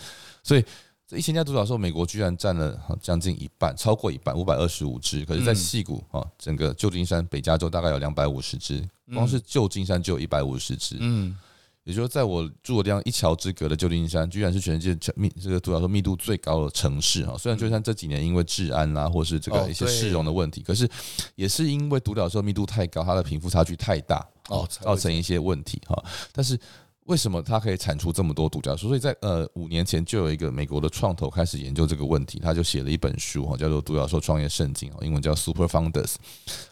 [0.43, 0.63] 所以。
[1.05, 5.25] 这一千家独角兽，美国居然占了将近一半，超过一半，五百二十五只。
[5.25, 8.81] 可是，在戏骨啊，整个旧金山、北加州大概有两百五十只，
[9.13, 10.95] 光是旧金山就有一百五十只。
[11.01, 11.37] 嗯，
[11.83, 17.37] 也就是在我住的地方一桥之隔的旧金山，居然是全世界密这个独角兽密度最高的城市哈。
[17.37, 20.89] 虽然旧金山这几年因为治安啦，或是这个一些市容的问题，可是
[21.35, 26.03] 也是因为独角兽密度太高，它的贫富差距太大哦，造成一些问题哈。
[26.31, 26.59] 但是。
[27.05, 28.87] 为什么它可以产出这么多独角兽？
[28.87, 36.15] 所以在呃五年前就有一个美国的创投开始研究这个问题，他就写了一本书哈，叫做《独角兽创业圣经》英文叫 Super Founders。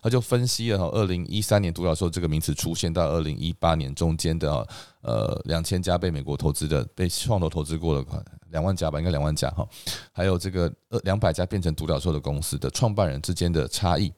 [0.02, 4.66] 他就分析了哈，二零一三年独角兽这个名词出现到二零一八年中间的
[5.02, 9.68] 呃两千家被美国投资的被创投投资过的款两万家吧，应该两万家哈，
[10.12, 14.12] 还有这个呃两百家变成独角兽的公司的创办人之间的差异。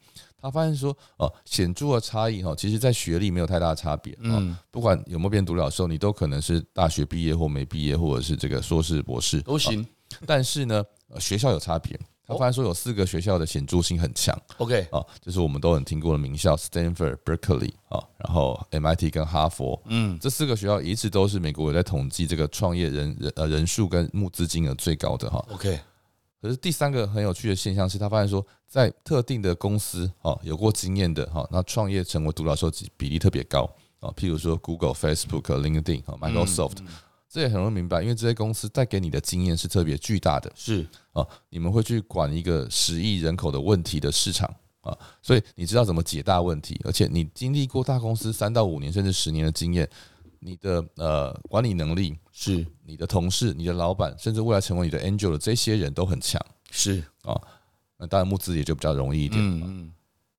[0.44, 9.88] 他发现说，哦，显著的差异哈，其实在学历没有太大的差别，嗯，不管有没有变独角兽，你都可能是大学毕业或没毕业，或者是这个硕士、博士都行。
[10.26, 10.84] 但是呢，
[11.18, 11.98] 学校有差别。
[12.26, 14.38] 他发现说有四个学校的显著性很强。
[14.58, 25.46] OK，啊，就是我们都很听过的名校，Stanford、Berkeley 啊，然后 MIT 跟哈佛，嗯，这四个学校一直都是美国有在统计这个创业人人呃人数跟募资金额最高的哈。
[25.52, 25.80] OK。
[26.44, 33.64] 可是第三个很有趣的现象是，他发现说，在特定的公司啊，有过经验的哈，那创业成为独角兽比例特别高
[34.02, 34.12] 啊。
[34.18, 36.80] 譬如说，Google、Facebook、LinkedIn、Microsoft，
[37.30, 40.52] 这也很容易明白，因为这些公司带给你的经验是特别巨大的。
[40.54, 49.90] 是啊，你们会去管一个十亿人口的问题的市场啊，所以你知道怎么解大问题，而且你经历过大公司三到五年甚至十年的经验。
[50.44, 57.40] 你的呃管理能力是你的同事、你的老板，甚至未来成为你的 angel 的这些人都很强，是啊，
[57.98, 59.68] 那当然募资也就比较容易一点嘛。
[59.68, 59.94] 嗯嗯。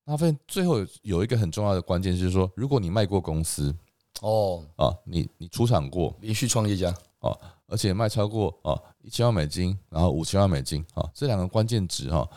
[0.04, 3.74] 那发现最后有一个很重要的关键，就是说，如果你卖过公司，
[4.20, 7.34] 哦啊，你你出场过连续创业家啊，
[7.66, 12.28] 而且卖超过啊一千万美金，然后五千万美金啊，这两个关键值哈。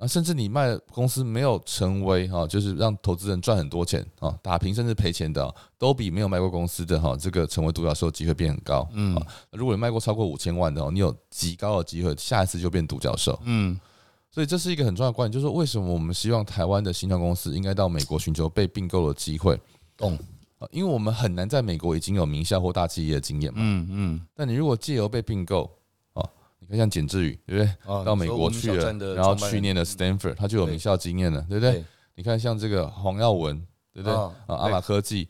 [0.00, 8.88] 啊，甚至你卖的公司没有成为哈，就是让投资人赚很多钱啊，打平甚至赔钱的，都比没有卖过公司的哈，这个成为独角兽机会变很高。
[8.94, 9.14] 嗯，
[9.52, 13.38] 如果你卖过超过五千万的哦，你有极高的机会下一次就变独角兽。
[13.44, 13.78] 嗯，
[14.30, 19.60] 所以这是一个很重要的观点，就是说为什么我们希望台湾的新创公司应该到美国寻求被并购的机会？
[19.98, 20.18] 懂
[20.58, 23.58] 啊，因为我们很难在美国已经有名校或大企业的经验嘛。
[23.62, 25.70] 嗯嗯，但你如果借由被并购。
[26.76, 28.04] 像简志宇，对不对？
[28.04, 31.84] 到美国去了，然后去年的 Stanford，他就有名校经验了，对不对？
[32.14, 33.56] 你看像这个黄耀文，
[33.92, 34.14] 对不对？
[34.14, 35.28] 啊，阿玛科技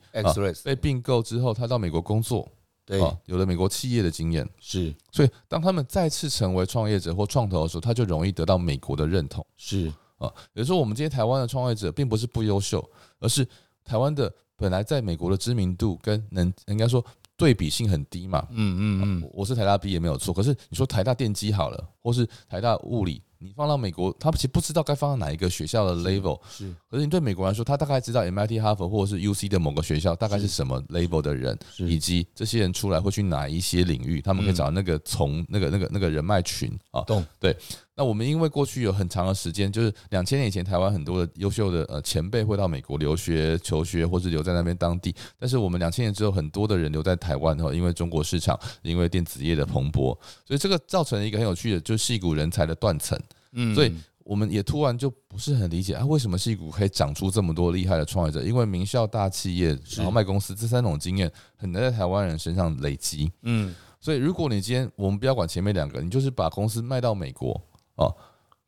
[0.65, 2.47] 被并购之后，他到美国工作，
[2.85, 4.95] 对，有了美国企业的经验，是。
[5.13, 10.29] 所以当他们再次成为创业者或创投的时候，他就容易得到美国的认同，是啊。
[10.53, 12.87] 比如说，我们这些台湾的创业者，并不是不优秀，
[13.21, 13.47] 而是
[13.85, 17.05] 台湾的本来在美国的知名度跟能应该说。
[17.41, 23.23] 对比性很低嘛，嗯嗯嗯，我是台大毕业没有错，可是你说台大电机好了，或是台大物理。
[23.43, 26.71] 你放到美国，他其实不知道该放到哪一个学校的 level，是。
[26.91, 37.01] 可是你对美国来说，他大概知道 MIT、哈佛或者是 UC 的某个学校大概是什么 level 的人，以及这些人出来会去哪一些领域，他们可以找到那个从那个那个那个人脉群啊。
[37.05, 37.25] 懂。
[37.39, 37.57] 对。
[37.97, 45.15] 那我们因为过去有很长的时间，就是两千年以前，台湾很多的优秀的呃前辈会到美国留学、求学，或是留在那边当地。
[45.39, 53.19] 但是我们两千年之后，很多的人留在台湾哈，因为中国市场，因为电子业的蓬勃，所以这个造成了一个很有趣的，就是矽谷人才的断层。
[53.53, 58.45] 嗯，所以我们也突然就不是很理解啊，为什么戏骨可以长出这么多厉害的创业者？
[58.45, 63.33] 因为名校大企业，然后卖公司这三种经验很难在台湾人身上累积。
[63.43, 67.61] 嗯，所以如果你今天我们不要管前面两个，你就是把公司卖到美国
[67.97, 68.07] 啊，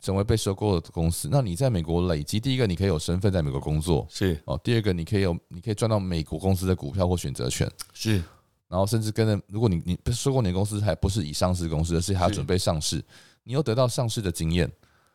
[0.01, 8.21] 成为被收购的公司，那你在美国累积，第一个你可以有身份在美国工作，是哦；第二个你可以有，你可以赚到美国公司的股票或选择权，是。
[8.73, 13.05] 然后甚至跟着，如果你你收购你的公司还不是以上市公司，而是还要准备上市。
[13.45, 14.67] 你又得到上市的经验，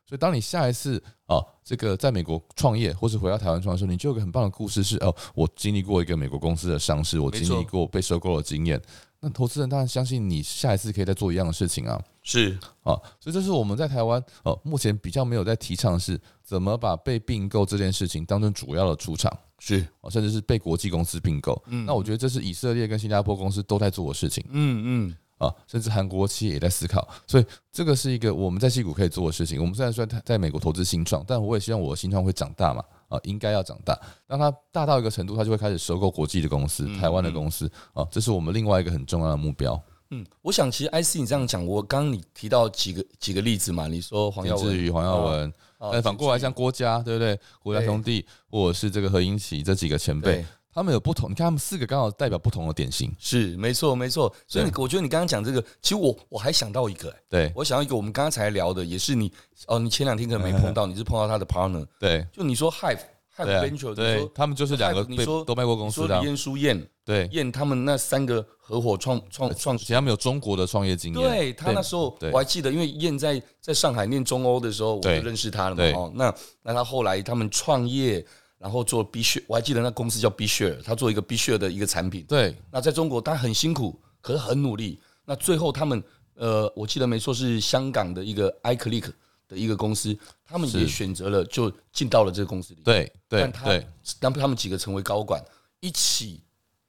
[0.05, 8.79] 所以当你下一次啊，这个在美国创业或是回到台湾创业的时候，你就有个很棒的故事是哦，我经历过一个美国公司的上市，我经历过被收购的经验。
[9.19, 11.99] 那投资人当然相信你下一次可以再做一样的事情啊。
[12.21, 19.35] 是啊，所以这是我们在台湾哦，目前比较没有在提倡的是怎么把被并购这件事情当成主要的出场。
[19.59, 21.61] 是哦，甚至是被国际公司并购。
[21.67, 24.43] 嗯，那我觉得这是以色列跟新加坡公司都在做的事情。
[24.49, 25.15] 嗯嗯。
[25.37, 29.61] 啊，甚至韩国企业也在思考，所以这个是一个我们在矽谷可以做的事情。
[29.61, 33.95] 我们虽然说在美国投资新创，但我也希望我的新创会长大嘛，啊，应该要长大。
[34.25, 39.79] 当它大到一个程度，它就会开始收购国际的公司、台湾的公司啊，这是我们另外一个很重要的目标。
[40.09, 47.39] 嗯，我想其实 IC 你这样讲，我刚刚你提到几个几个例子嘛，你说黄耀文、黄耀文，但反过来像郭嘉，对不对？
[47.61, 50.45] 郭家兄弟或者是这个何英奇这几个前辈。
[50.73, 54.31] 他们有不同，你看他们四个刚好代表不同的典型，是没错没错。
[54.47, 57.51] 所以我觉得你刚刚讲这个，其实我我还想到一个、欸，对。
[57.55, 59.33] 我想到一个，我们刚刚才聊的，也是你
[59.65, 62.99] 哦，你前两天可能没碰到， 你是碰到他的 partner，对，就你说 Hive
[63.45, 78.25] Venture，对，他们就是两个被都卖过公司的，李彦书燕，对，燕他们那三个合伙创创创，其实他们有中国的创业经验，对他那时候我还记得，因为燕在在上海念中欧的时候，我就认识他了嘛，哦，那那他后来他们创业。
[78.59, 82.25] 然后做 B share，我还记得那公司叫 B share，他做一个 B share 的一个产品。
[82.27, 84.99] 对，那在中国，他很辛苦，可是很努力。
[85.25, 89.11] 那最后他们，呃，我记得没错，是香港的一个 iClick
[89.47, 92.81] 的一个公司，他们也选择了就进到了这个公司里。
[92.83, 93.87] 对对但他对，
[94.19, 95.43] 让他们几个成为高管，
[95.79, 96.41] 一起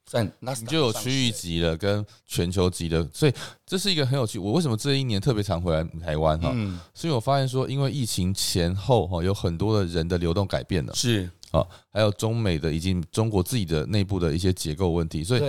[0.05, 3.33] 在那你就有区域级的跟全球级的，所以
[3.67, 4.39] 这是一个很有趣。
[4.39, 6.51] 我为什么这一年特别常回来台湾哈？
[6.55, 10.95] 嗯，所以我发现说，因为疫情前后哈，有很多的人的流动改变了。
[10.95, 11.31] 是。
[11.51, 15.41] 啊，还有中美的以及中国自己的内部的一些结构问题，所以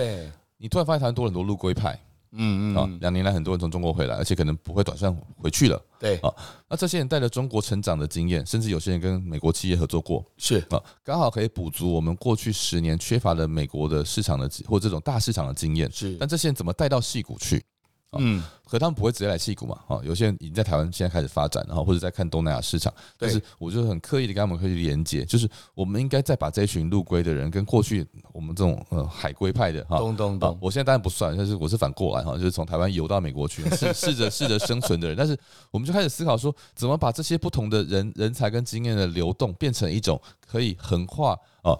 [0.56, 2.00] 你突然发现台湾多了很多陆龟派，
[2.32, 6.16] 嗯嗯啊，两年来很多人从中国回来，而且可能不会短暂回去了，对。
[6.18, 6.32] 啊，
[6.68, 10.58] 那这些人带着中国成长的经验，甚至有些人跟美国企业合作过，是。
[10.70, 17.62] 啊，刚好可以补足我们过去十年缺乏的美国的市场的或这种大市场的经验，是，但这些人怎么带到戏谷去？
[18.18, 19.78] 嗯，可他们不会直接来戏谷嘛？
[19.86, 22.92] 哈，有些人已经在台湾现在开始发展，然后或者在看东南亚市场。
[23.16, 35.16] 但是我就很刻意的跟他们可以连接，就是我们应该再把这一群陆龟的人跟过去我们这种呃海归派的哈，咚咚咚，我现在当然不算，但是我是反过来哈，就是从台湾游到美国去试试着试着生存的人。
[35.16, 35.38] 但是
[35.70, 41.78] 我们就开始思考说，怎么把这些不同的人人才跟经验的流动，变成一种可以横跨啊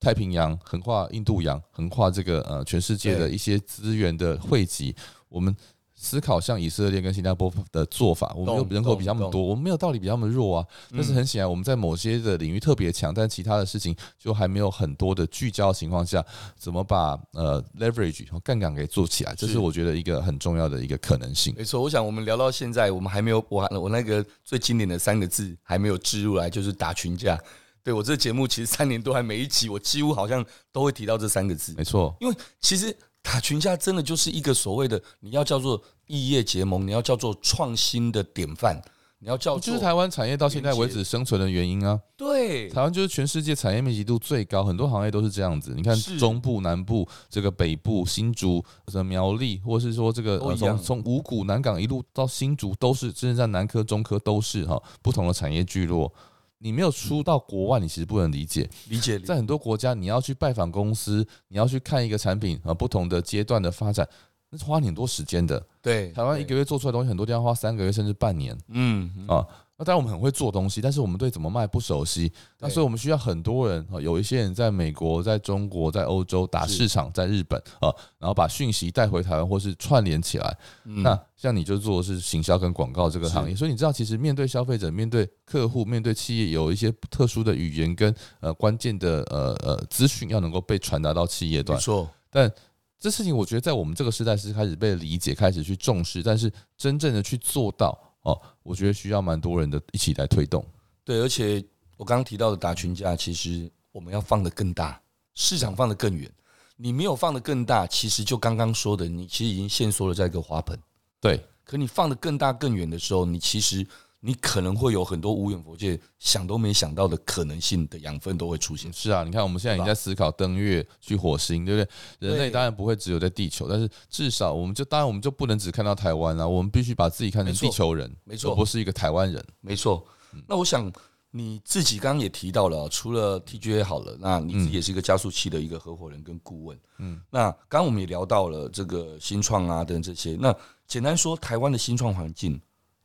[0.00, 4.94] 太平洋、横跨印度洋、横跨这个呃全世界的一些资源的汇集。
[5.28, 5.54] 我们
[6.00, 10.66] 思考像以色列跟新加坡的做法，我们又人口比他们多，我们没有道理比他们弱啊。
[10.92, 16.24] 但是很显然，我们在某些的领域特别强，但其他的事情就还没有很多的聚焦的情况下，
[16.56, 19.34] 怎么把呃 leverage 和杠杆给做起来？
[19.34, 21.52] 这是我觉得一个很重要的一个可能性。
[21.58, 27.36] 没错，我想我们聊到现在，我们还没有我我那个最经典的三个字还没有置入来，就是打群架。
[27.82, 31.74] 对我这个节目，其实三年多还每一集，我几乎好像都会提到这三个字。
[31.76, 32.96] 没错，因为其实。
[33.30, 38.80] 打群家真的就是一个所谓的，你要叫做异业结盟，你要叫做创新的典范，
[39.18, 42.00] 你要叫做就是台湾产业到现在为止生存的原因啊。
[42.16, 45.74] 对，台湾就是全世界产业密集度最高，很多行业都是这样子。
[45.76, 56.10] 你看中部、南部、这个北部、新竹、什么苗栗，或是说这个从从五股、南港一路到新竹，都是甚至在南科、中科都是哈不同的产业聚落。
[56.58, 58.68] 你没有出到国外，你其实不能理解。
[58.88, 64.08] 理解，在很多国家，你要去拜访公司，你要去看一个产品啊，不同的阶段的发展，
[64.50, 65.64] 那是花很多时间的。
[65.80, 68.56] 对，台湾一个月做出来的东西，很多地方花三个月甚至半年。
[68.68, 69.46] 嗯啊。
[69.78, 80.58] 那当然我们很会做东西，但是我们对怎么卖不熟悉，那所以我们需要很多人啊，有一些人在美国、在中国、在欧洲打市场，在日本啊，然后把讯息带回台湾或是串联起来。
[80.82, 91.78] 那像你就做的是行销跟广告这个行业，所以你知道，其实面对消费者、面对客户、面对企业，有一些特殊的语言跟呃关键的呃呃资讯要能够被传达到企业端。
[91.78, 92.50] 没错，但
[92.98, 97.96] 这事情我觉得在我们这个时代是开始被理解、开始去重视，但是真正的去做到。
[98.30, 100.64] 哦，我觉得需要蛮多人的一起来推动。
[101.04, 101.64] 对，而且
[101.96, 105.00] 我刚刚提到的打群架，其实我们要放得更大，
[105.34, 106.30] 市场放得更远。
[106.76, 110.78] 你没有放得更大，其实就刚刚说的，你其实已经限缩了在一个花盆。
[111.20, 113.86] 对，可你放得更大更远的时候，你其实。
[114.20, 118.92] 你可能会有很多无远佛界、想都没想到的可能性的养分都会出现。
[118.92, 122.28] 是啊，你看我们现在已经在思考登月去火星，对不对？
[122.28, 130.04] 人类当然不会只有在地球，但是至少我们就当然我们就不能只看到台湾了，我们必须把自己看成地球人，没错，不是一个台湾人，没错。
[130.48, 130.92] 那我想
[131.30, 136.76] 你自己刚刚也提到了，除了 TGA 好了，那你自己也是一个加速器的一个合伙人跟顾问。
[136.98, 140.36] 嗯，那刚刚我们也聊到了这个新创啊等这些。
[140.40, 140.52] 那
[140.88, 142.60] 简单说，台湾的新创环境。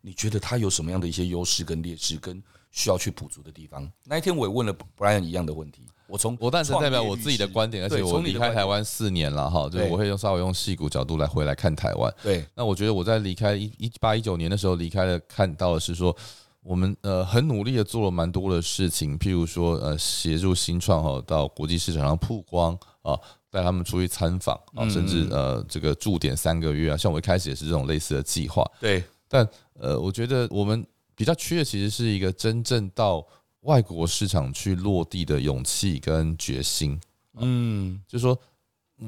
[0.06, 3.92] 你觉得他有什么样的一些优势跟劣势，跟需要去补足的地方？
[4.04, 5.82] 那一天我也问了 Brian 一样的问题。
[6.08, 12.14] 我从我但是代表我自己的观点，而且我离开台湾四年了哈，就是我会用稍微用戏骨角度来回来看台湾。
[12.22, 16.16] 对，那我觉得我在离开一一八一九年的时候离开了，看到的是说。
[16.66, 23.20] 我们呃很努力的做了蛮多的事情，譬如说呃协助新创哈到国际市场上曝光啊，
[23.52, 28.64] 带他们出去参访啊，甚至呃这个驻点三个月啊，像我一开始也是这种类似的计划。
[28.80, 33.26] 对，但呃我觉得我们比较缺的其实是一个真正到
[33.62, 37.02] 外国市场去落地的勇气跟决心。
[37.38, 38.38] 嗯，就是说，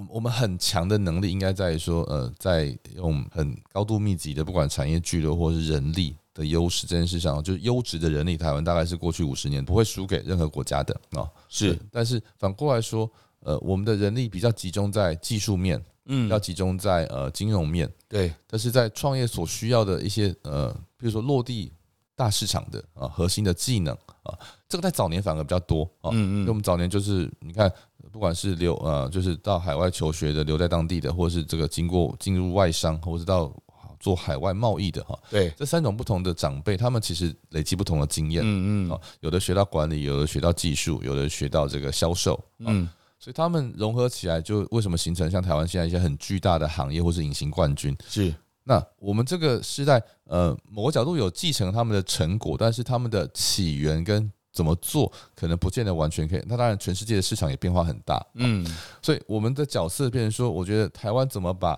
[0.10, 6.16] 我们很强的能力应该在于说呃在用很高度密集的不管产业聚落或是人力。
[6.36, 11.24] 的优势这件事上，就是优质的人力，台湾大概是过去五十年不会输给任何国家的啊。
[11.48, 13.10] 是，但是反过来说，
[13.40, 18.34] 呃，我们的人力比较集中在技术面，嗯，要集中在呃金融面，对。
[18.48, 21.72] 但是在创业所需要的一些呃，比如说落地
[22.16, 23.94] 大市场的啊，核心的技能
[24.24, 24.38] 啊，
[24.68, 26.10] 这个在早年反而比较多啊。
[26.14, 26.40] 嗯嗯。
[26.40, 27.72] 因为我们早年就是你看，
[28.12, 33.54] 不管是留呃，就是到海外求学的，留在当地的，或是这个经过进入外商，或是到。
[33.98, 42.88] 做海外贸易的哈，对，这三种不同的长辈，他们其实累积不同的经验，嗯嗯，有的学到管理，有的学到技术，有的学到这个销售，嗯，
[43.26, 47.98] 所以他们融合起来，就为什么形成像台湾现在一些很巨大的行业，或是隐形冠军？
[48.08, 48.32] 是。
[48.66, 56.44] 那我们这个时代，呃，某个角度有继承他们的成果，但是他们的起源跟怎么做，可能不见得完全可以。
[56.46, 58.64] 那当然，全世界的市场也变化很大，嗯，
[59.02, 61.76] 所以我们的角色变成说，我觉得台湾怎么把。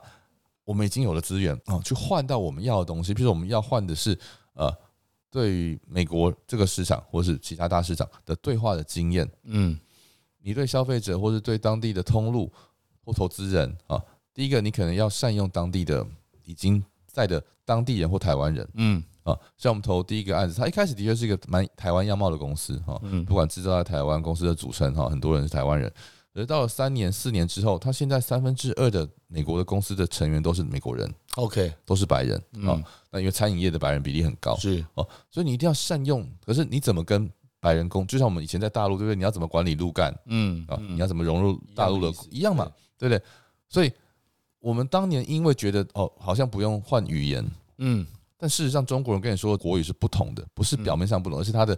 [0.65, 3.13] 我们已经有了资源啊，去换到我们要的东西。
[3.13, 4.19] 比如说，我们要换的是
[4.53, 4.69] 呃，
[5.31, 9.25] 对于美国这个市场或是其他大市场的对话的经验。
[9.43, 9.79] 嗯，
[10.47, 12.49] 你对消费者或是对当地的通路
[13.03, 14.01] 或投资人啊，
[14.33, 16.07] 第一个你可能要善用当地的
[16.45, 18.65] 已经在的当地人或台湾人。
[18.75, 22.97] 嗯，啊，像我们投第一个案子，它一开始的确是一个蛮台湾样貌的公司哈。
[23.03, 25.91] 嗯，不管制造在台湾，公司的组成哈，很多人是台湾人。
[26.33, 32.81] 而到了三年、四年之后，他现在三分之二的美国的公司的成员都是美国人，OK，都是白人啊。
[33.11, 36.25] 那因为餐饮业的白人比例很高，是哦，所以你一定要善用。
[36.45, 37.29] 可是你怎么跟
[37.67, 38.07] 白人工？
[38.07, 39.15] 就像我们以前在大陆，对不对？
[39.15, 40.15] 你要怎么管理路干？
[40.25, 42.13] 嗯啊，你要怎么融入大陆的？
[42.29, 43.21] 一样嘛，对不对？
[43.67, 43.91] 所以
[44.59, 47.45] 我们当年因为觉得哦，好像不用换语言，
[47.79, 48.05] 嗯，
[48.37, 51.77] 但事实上中国人跟你说的国语是不同的，不是表面上不同，而是他的。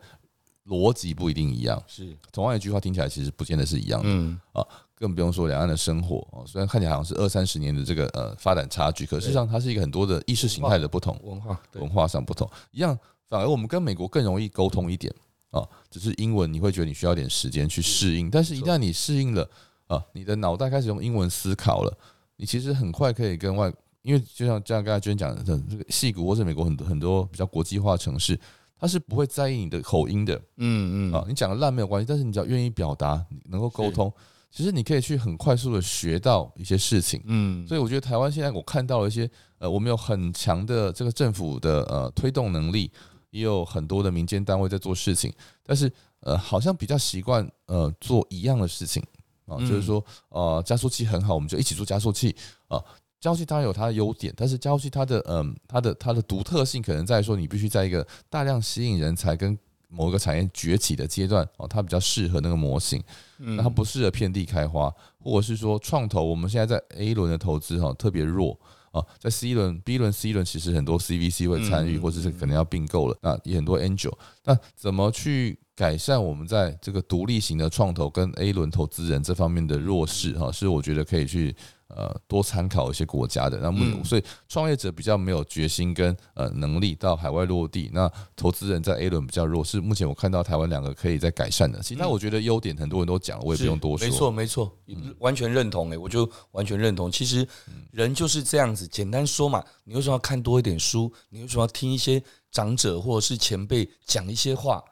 [0.65, 4.63] 逻辑不一定一样，是同样一句话听起来其实不见得是一样的，嗯啊，
[4.93, 12.95] 更不用说两岸的生活啊，虽然看起来好像是二三十年的这个呃发展差距，可事实上它是一个很多的意识形态的不同，文化文化上不同，一样，
[13.27, 15.11] 反而我们跟美国更容易沟通一点
[15.51, 19.49] 啊，只是英文你会觉得你需要点时间去适应，但是一旦你适应了
[19.87, 21.97] 啊，你的脑袋开始用英文思考了，
[22.37, 23.71] 你其实很快可以跟外，
[24.01, 28.39] 因为就像这样刚才娟讲的，这个戏骨或者美国很多很多比较国际化城市。
[28.81, 31.13] 他是不会在意你的口音的，嗯嗯。
[31.13, 34.09] 啊，你讲的烂没有关系，但是你只要愿意表达，能够沟通，
[34.49, 42.89] 其实你可以去很快速的学到一些事情，嗯，所以我觉得台湾现在我看到了一些，呃，我们有很强的这个政府的呃推动能力，
[43.31, 49.03] 也有很多的民间单位在做事情，但是呃，好像比较习惯呃做一样的事情
[49.45, 52.35] 啊，就是说呃加速器很好，我们就一起做加速器
[52.67, 52.83] 啊。
[53.21, 59.59] 加速器它有它的优点，但是加速器它的嗯，它的它的独特性可能在于说，你必须在一个大量吸引人才跟
[59.89, 63.03] 某一个产业崛起的阶段哦，它比较适合那个模型，
[63.37, 64.89] 那它不适合遍地开花，
[65.21, 68.57] 或者是说创投，我们现在在 A 轮的投资哈特别弱
[68.91, 74.13] 啊，在 C 轮、B 轮、C 轮其实很多 CVC 会参与，或者是可能要并购了，那也很多 Angel，
[74.45, 81.55] 那怎么去改善我们在这个独立型的创投跟 A 轮投资人这方面的弱势哈，是我觉得可以去。
[81.89, 91.81] 呃，多参考一些国家的，那么所以创业者比较没有决心跟呃能力到海外落地，那投资人在 A 轮比较弱，是目前我看到台湾两个可以在改善的。
[91.81, 94.07] 其他我觉得优点很多人都讲了，我也不用多说。
[94.07, 94.77] 没错，没错，
[95.17, 97.11] 完全认同诶、欸，我就完全认同。
[97.11, 97.47] 其实
[97.91, 101.11] 人就是这样子，简单说嘛，你为什么要看多一点书？
[101.29, 102.21] 你为什么要听一些
[102.51, 104.83] 长者或者是前辈讲一些话？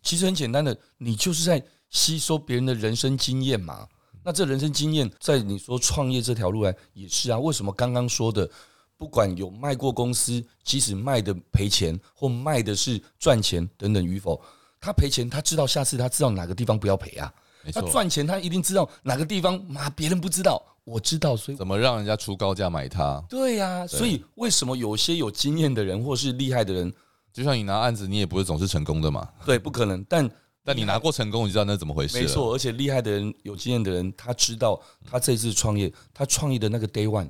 [0.00, 3.88] 其实很简单的，你就是在吸收别人的人生经验嘛。
[4.26, 7.38] 那这人生经验，在你说创业这条路来也是啊。
[7.38, 8.50] 为什么刚刚说的，
[8.96, 14.42] 不管有卖过公司，即使卖的赔钱或卖的是赚钱等等与否，
[14.80, 17.32] 他赔钱，他知道下次他知道哪个地方不要赔啊。
[17.72, 23.24] 他赚钱，他一定知道哪个地方嘛，别人不知道，我知道，所以怎么让人家出高价买它？
[23.28, 26.92] 对呀，所以为什么有些有经验的人或是厉害的人，
[27.32, 29.28] 就像你拿案子，你也不会总是成功的嘛？
[29.44, 30.28] 对，不可能，但。
[30.66, 32.20] 但你拿过成功，你知道那怎么回事？
[32.20, 37.28] 没错，而且厉害的人、有经验的人，他知道他这次创业，他创业的那个 day one，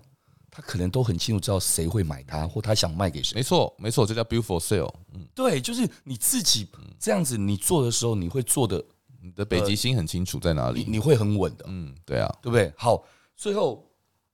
[0.50, 3.34] 他可能都很清楚知道谁会买它，或他想卖给谁。
[3.34, 4.90] 没错，没错，这叫 build for sale。
[5.12, 6.66] 嗯，对，就是你自己
[6.98, 8.82] 这样子，你做的时候，你会做的，
[9.20, 11.66] 你的北极星很清楚在哪里，你，你会很稳的。
[11.68, 12.72] 嗯，对啊，对不对？
[12.74, 13.04] 好，
[13.36, 13.86] 最后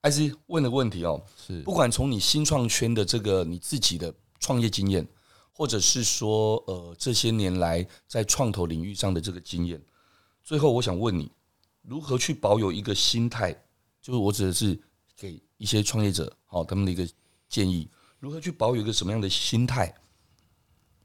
[0.03, 5.05] IC 问的问题哦，是不管从你新创圈的这个你自己的创业经验，
[5.53, 9.81] 或者是说呃这些年来在创投领域上的这个经验，
[10.43, 11.31] 最后我想问你，
[11.83, 13.53] 如何去保有一个心态？
[14.01, 14.81] 就是我指的是
[15.17, 15.41] 给。
[15.59, 17.09] 一些创业者，好，他们的一个
[17.49, 17.89] 建议，
[18.19, 19.95] 如何去保有一个什么样的心态，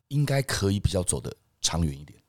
[0.07, 1.31] 应该可以比较走得
[1.61, 2.19] 长远一点。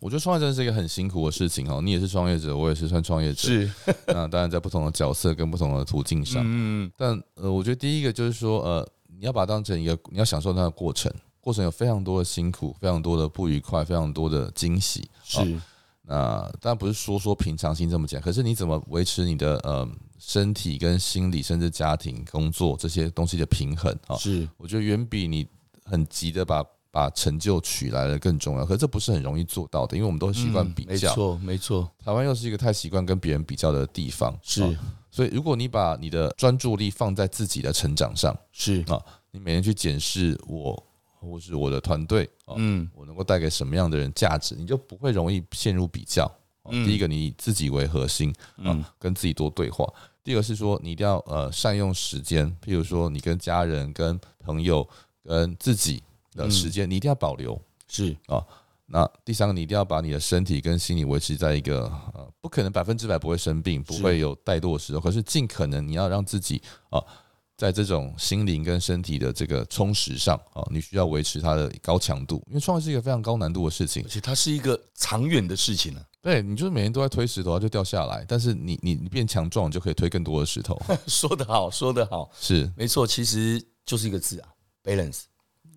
[0.00, 1.80] 我觉得创业真的是一个很辛苦的事情哦。
[1.80, 3.70] 你也是创业者，我也是算创业者，是。
[4.08, 6.90] 那当然在不同的角色跟不同的途径上，嗯。
[6.96, 11.14] 但呃，我觉得第一个就是说，呃，你要把它当成一个，你要享受它的过程，
[11.48, 15.58] 过程有非常多的辛苦，非常多的不愉快，非常多的惊喜，是。
[16.02, 19.88] 那当然不是说说平常心这么讲，可是你怎么维持你的呃？
[20.20, 25.46] 身体跟心理，甚至家庭、工作这些东西的平衡啊，是我觉得远比你
[25.84, 28.66] 很急的把把成就取来了更重要。
[28.66, 31.12] 可是这不是很容易做到的，因为我们都习惯比较。
[31.12, 31.90] 嗯、没错，没错。
[32.04, 34.76] 台湾又是一个太习惯跟别人比较的地方，是。
[35.08, 40.84] 所以如果你把你的专注力放在自己的成长上，是啊，你每天去检视我
[41.20, 46.30] 或是我的团队，嗯，我能够带给什么样的人价值，你就不会容易陷入比较。
[46.70, 49.90] 第一个，你以自己为核心嗯，跟自己多对话。
[50.22, 54.86] 第二个是说，你一定要呃善用时间，譬如说你跟家人、跟朋友、
[55.24, 56.02] 跟自己
[56.34, 57.58] 的时间，你一定要保留。
[57.86, 58.44] 是啊，
[58.84, 66.60] 那第三个，你一定要把你的身体跟心理维持在一个呃，不可能百分之百不会生病，不会有怠惰的时候，可是尽可能你要让自己
[66.90, 67.02] 啊。
[67.58, 76.00] 在这种心灵跟身体的这个充实上啊，你需要维持它的高强度，因为创业是一个非常高难度的事情，而且它是一个长远的事情呢。
[76.22, 78.24] 对，你就是每天都在推石头，它就掉下来。
[78.28, 80.80] 但是你你你变强壮，就可以推更多的石头。
[81.08, 84.48] 说得好，说得好，是没错，其实就是一个字啊
[84.84, 85.22] ，balance。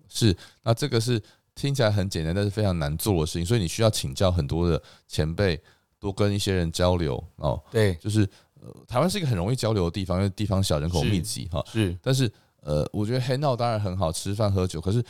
[0.08, 1.20] 是，那这个是
[1.56, 5.60] 听起来很简单，但是非常难做的事情，所以你需要请教很多的前辈，
[5.98, 7.60] 多跟一些人交流哦。
[7.72, 8.28] 对，就是。
[8.62, 11.64] 呃，台湾是一个很容易交流的地方，因为地方小，人口密集哈。
[11.72, 14.80] 是，但是呃，我觉得 hang out 当然很好，吃饭喝酒。
[14.80, 15.04] 可是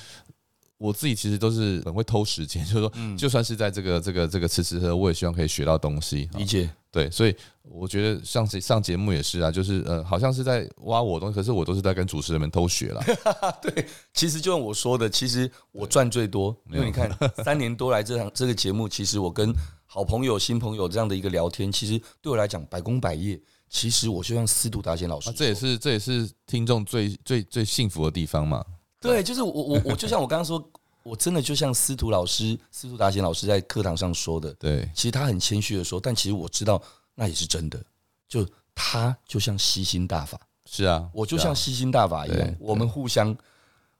[0.79, 6.29] 我自己其实都是很会偷时间， 就是说，就算是在这个这个这个吃吃喝，我也希望可以学到东西。
[6.35, 13.03] 理解，对，所以我觉得上上节目也是啊，就是呃，好像是在挖我东西，可是我都是在跟主持人们偷学了。
[13.63, 17.09] 对，其实就像我说的，其实我赚最多，因为你看
[17.45, 19.55] 三年多来这场这个节目，其实我跟
[19.95, 23.38] 好朋友、新朋友这样的一个聊天，其实对我来讲百工百业。
[23.68, 28.64] 其实我就像司徒达贤老师，这也是这也是听众最最最幸福的地方嘛。
[28.99, 30.66] 对，就是我我我就像我刚刚说，
[31.05, 34.51] 我真的就像司徒老师、司徒达贤老师在课堂上说的。
[34.55, 36.82] 对，其实他很谦虚的说，但其实我知道
[37.14, 37.78] 那也是真的。
[38.26, 43.36] 就他就像吸星大法，是啊，我就像吸星大法一样，我们互相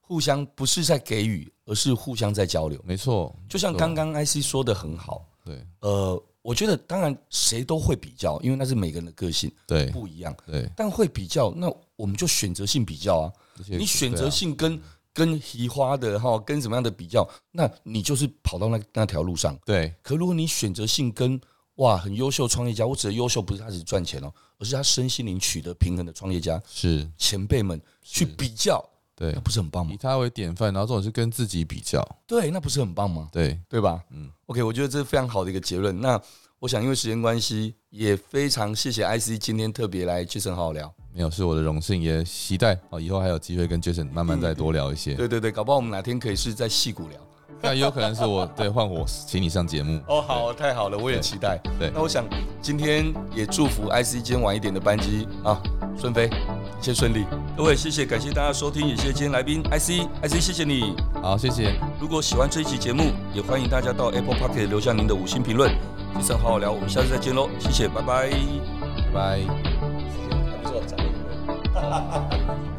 [0.01, 2.81] 互相不是在给予，而是互相在交流。
[2.83, 5.29] 没错，就像刚刚 IC 说的很好。
[5.45, 10.71] 对，呃，我觉得当然谁都会比较，因为那是每个人的个性，对，不一样，对。
[10.77, 13.33] 但会比较，那我们就选择性比较啊。
[13.69, 14.81] 你选择性跟
[15.13, 19.59] 跟移花的哈，跟什么样的比较，那你就是跑到那那条路上。
[19.65, 19.95] 对。
[20.03, 21.41] 可如果你选择性跟
[21.77, 28.83] 哇很优秀创业家，我指的优秀不是他只赚钱哦，而是他身心灵取得平衡的创业家，是前辈们去比较。
[29.15, 29.93] 对，那不是很棒吗？
[29.93, 33.29] 以他为典范，然后这种是跟自己比较，对，那不是很棒吗？
[33.33, 34.03] 对，对吧？
[34.11, 36.01] 嗯，OK，我觉得这是非常好的一个结论。
[36.01, 36.21] 那
[36.59, 40.93] 我想，因为时间关系，也非常谢谢 IC 今天特别来 Jason 好好聊。
[41.13, 45.15] 没有，是我的荣幸，也期待哦，以后还有机会跟 Jason 慢慢再多聊一些。
[45.15, 47.21] 对对对，搞不好我们哪天可以是在戏谷聊。
[47.65, 51.57] 那也有可能是我对换我请你上节目哦，好，太好了，我也期待。
[51.79, 52.25] 对，那我想
[52.61, 55.57] 今天也祝福 IC 今天晚一点的班机啊
[55.97, 57.25] 顺飞，一切顺利。
[57.57, 60.97] 各位谢谢，感谢大家收听，也谢谢今天来宾 IC，IC 谢谢你。
[61.23, 61.75] 好，谢谢。
[62.01, 65.71] 如果喜欢这一期节目，也欢迎大家到 Apple Podcast 留下您的五星评论。
[66.19, 68.31] Jason 好好聊，我们下次再见喽，谢谢，拜拜，
[69.13, 69.39] 拜拜。
[69.39, 69.47] 时
[70.29, 70.69] 间还不
[71.79, 72.72] 错。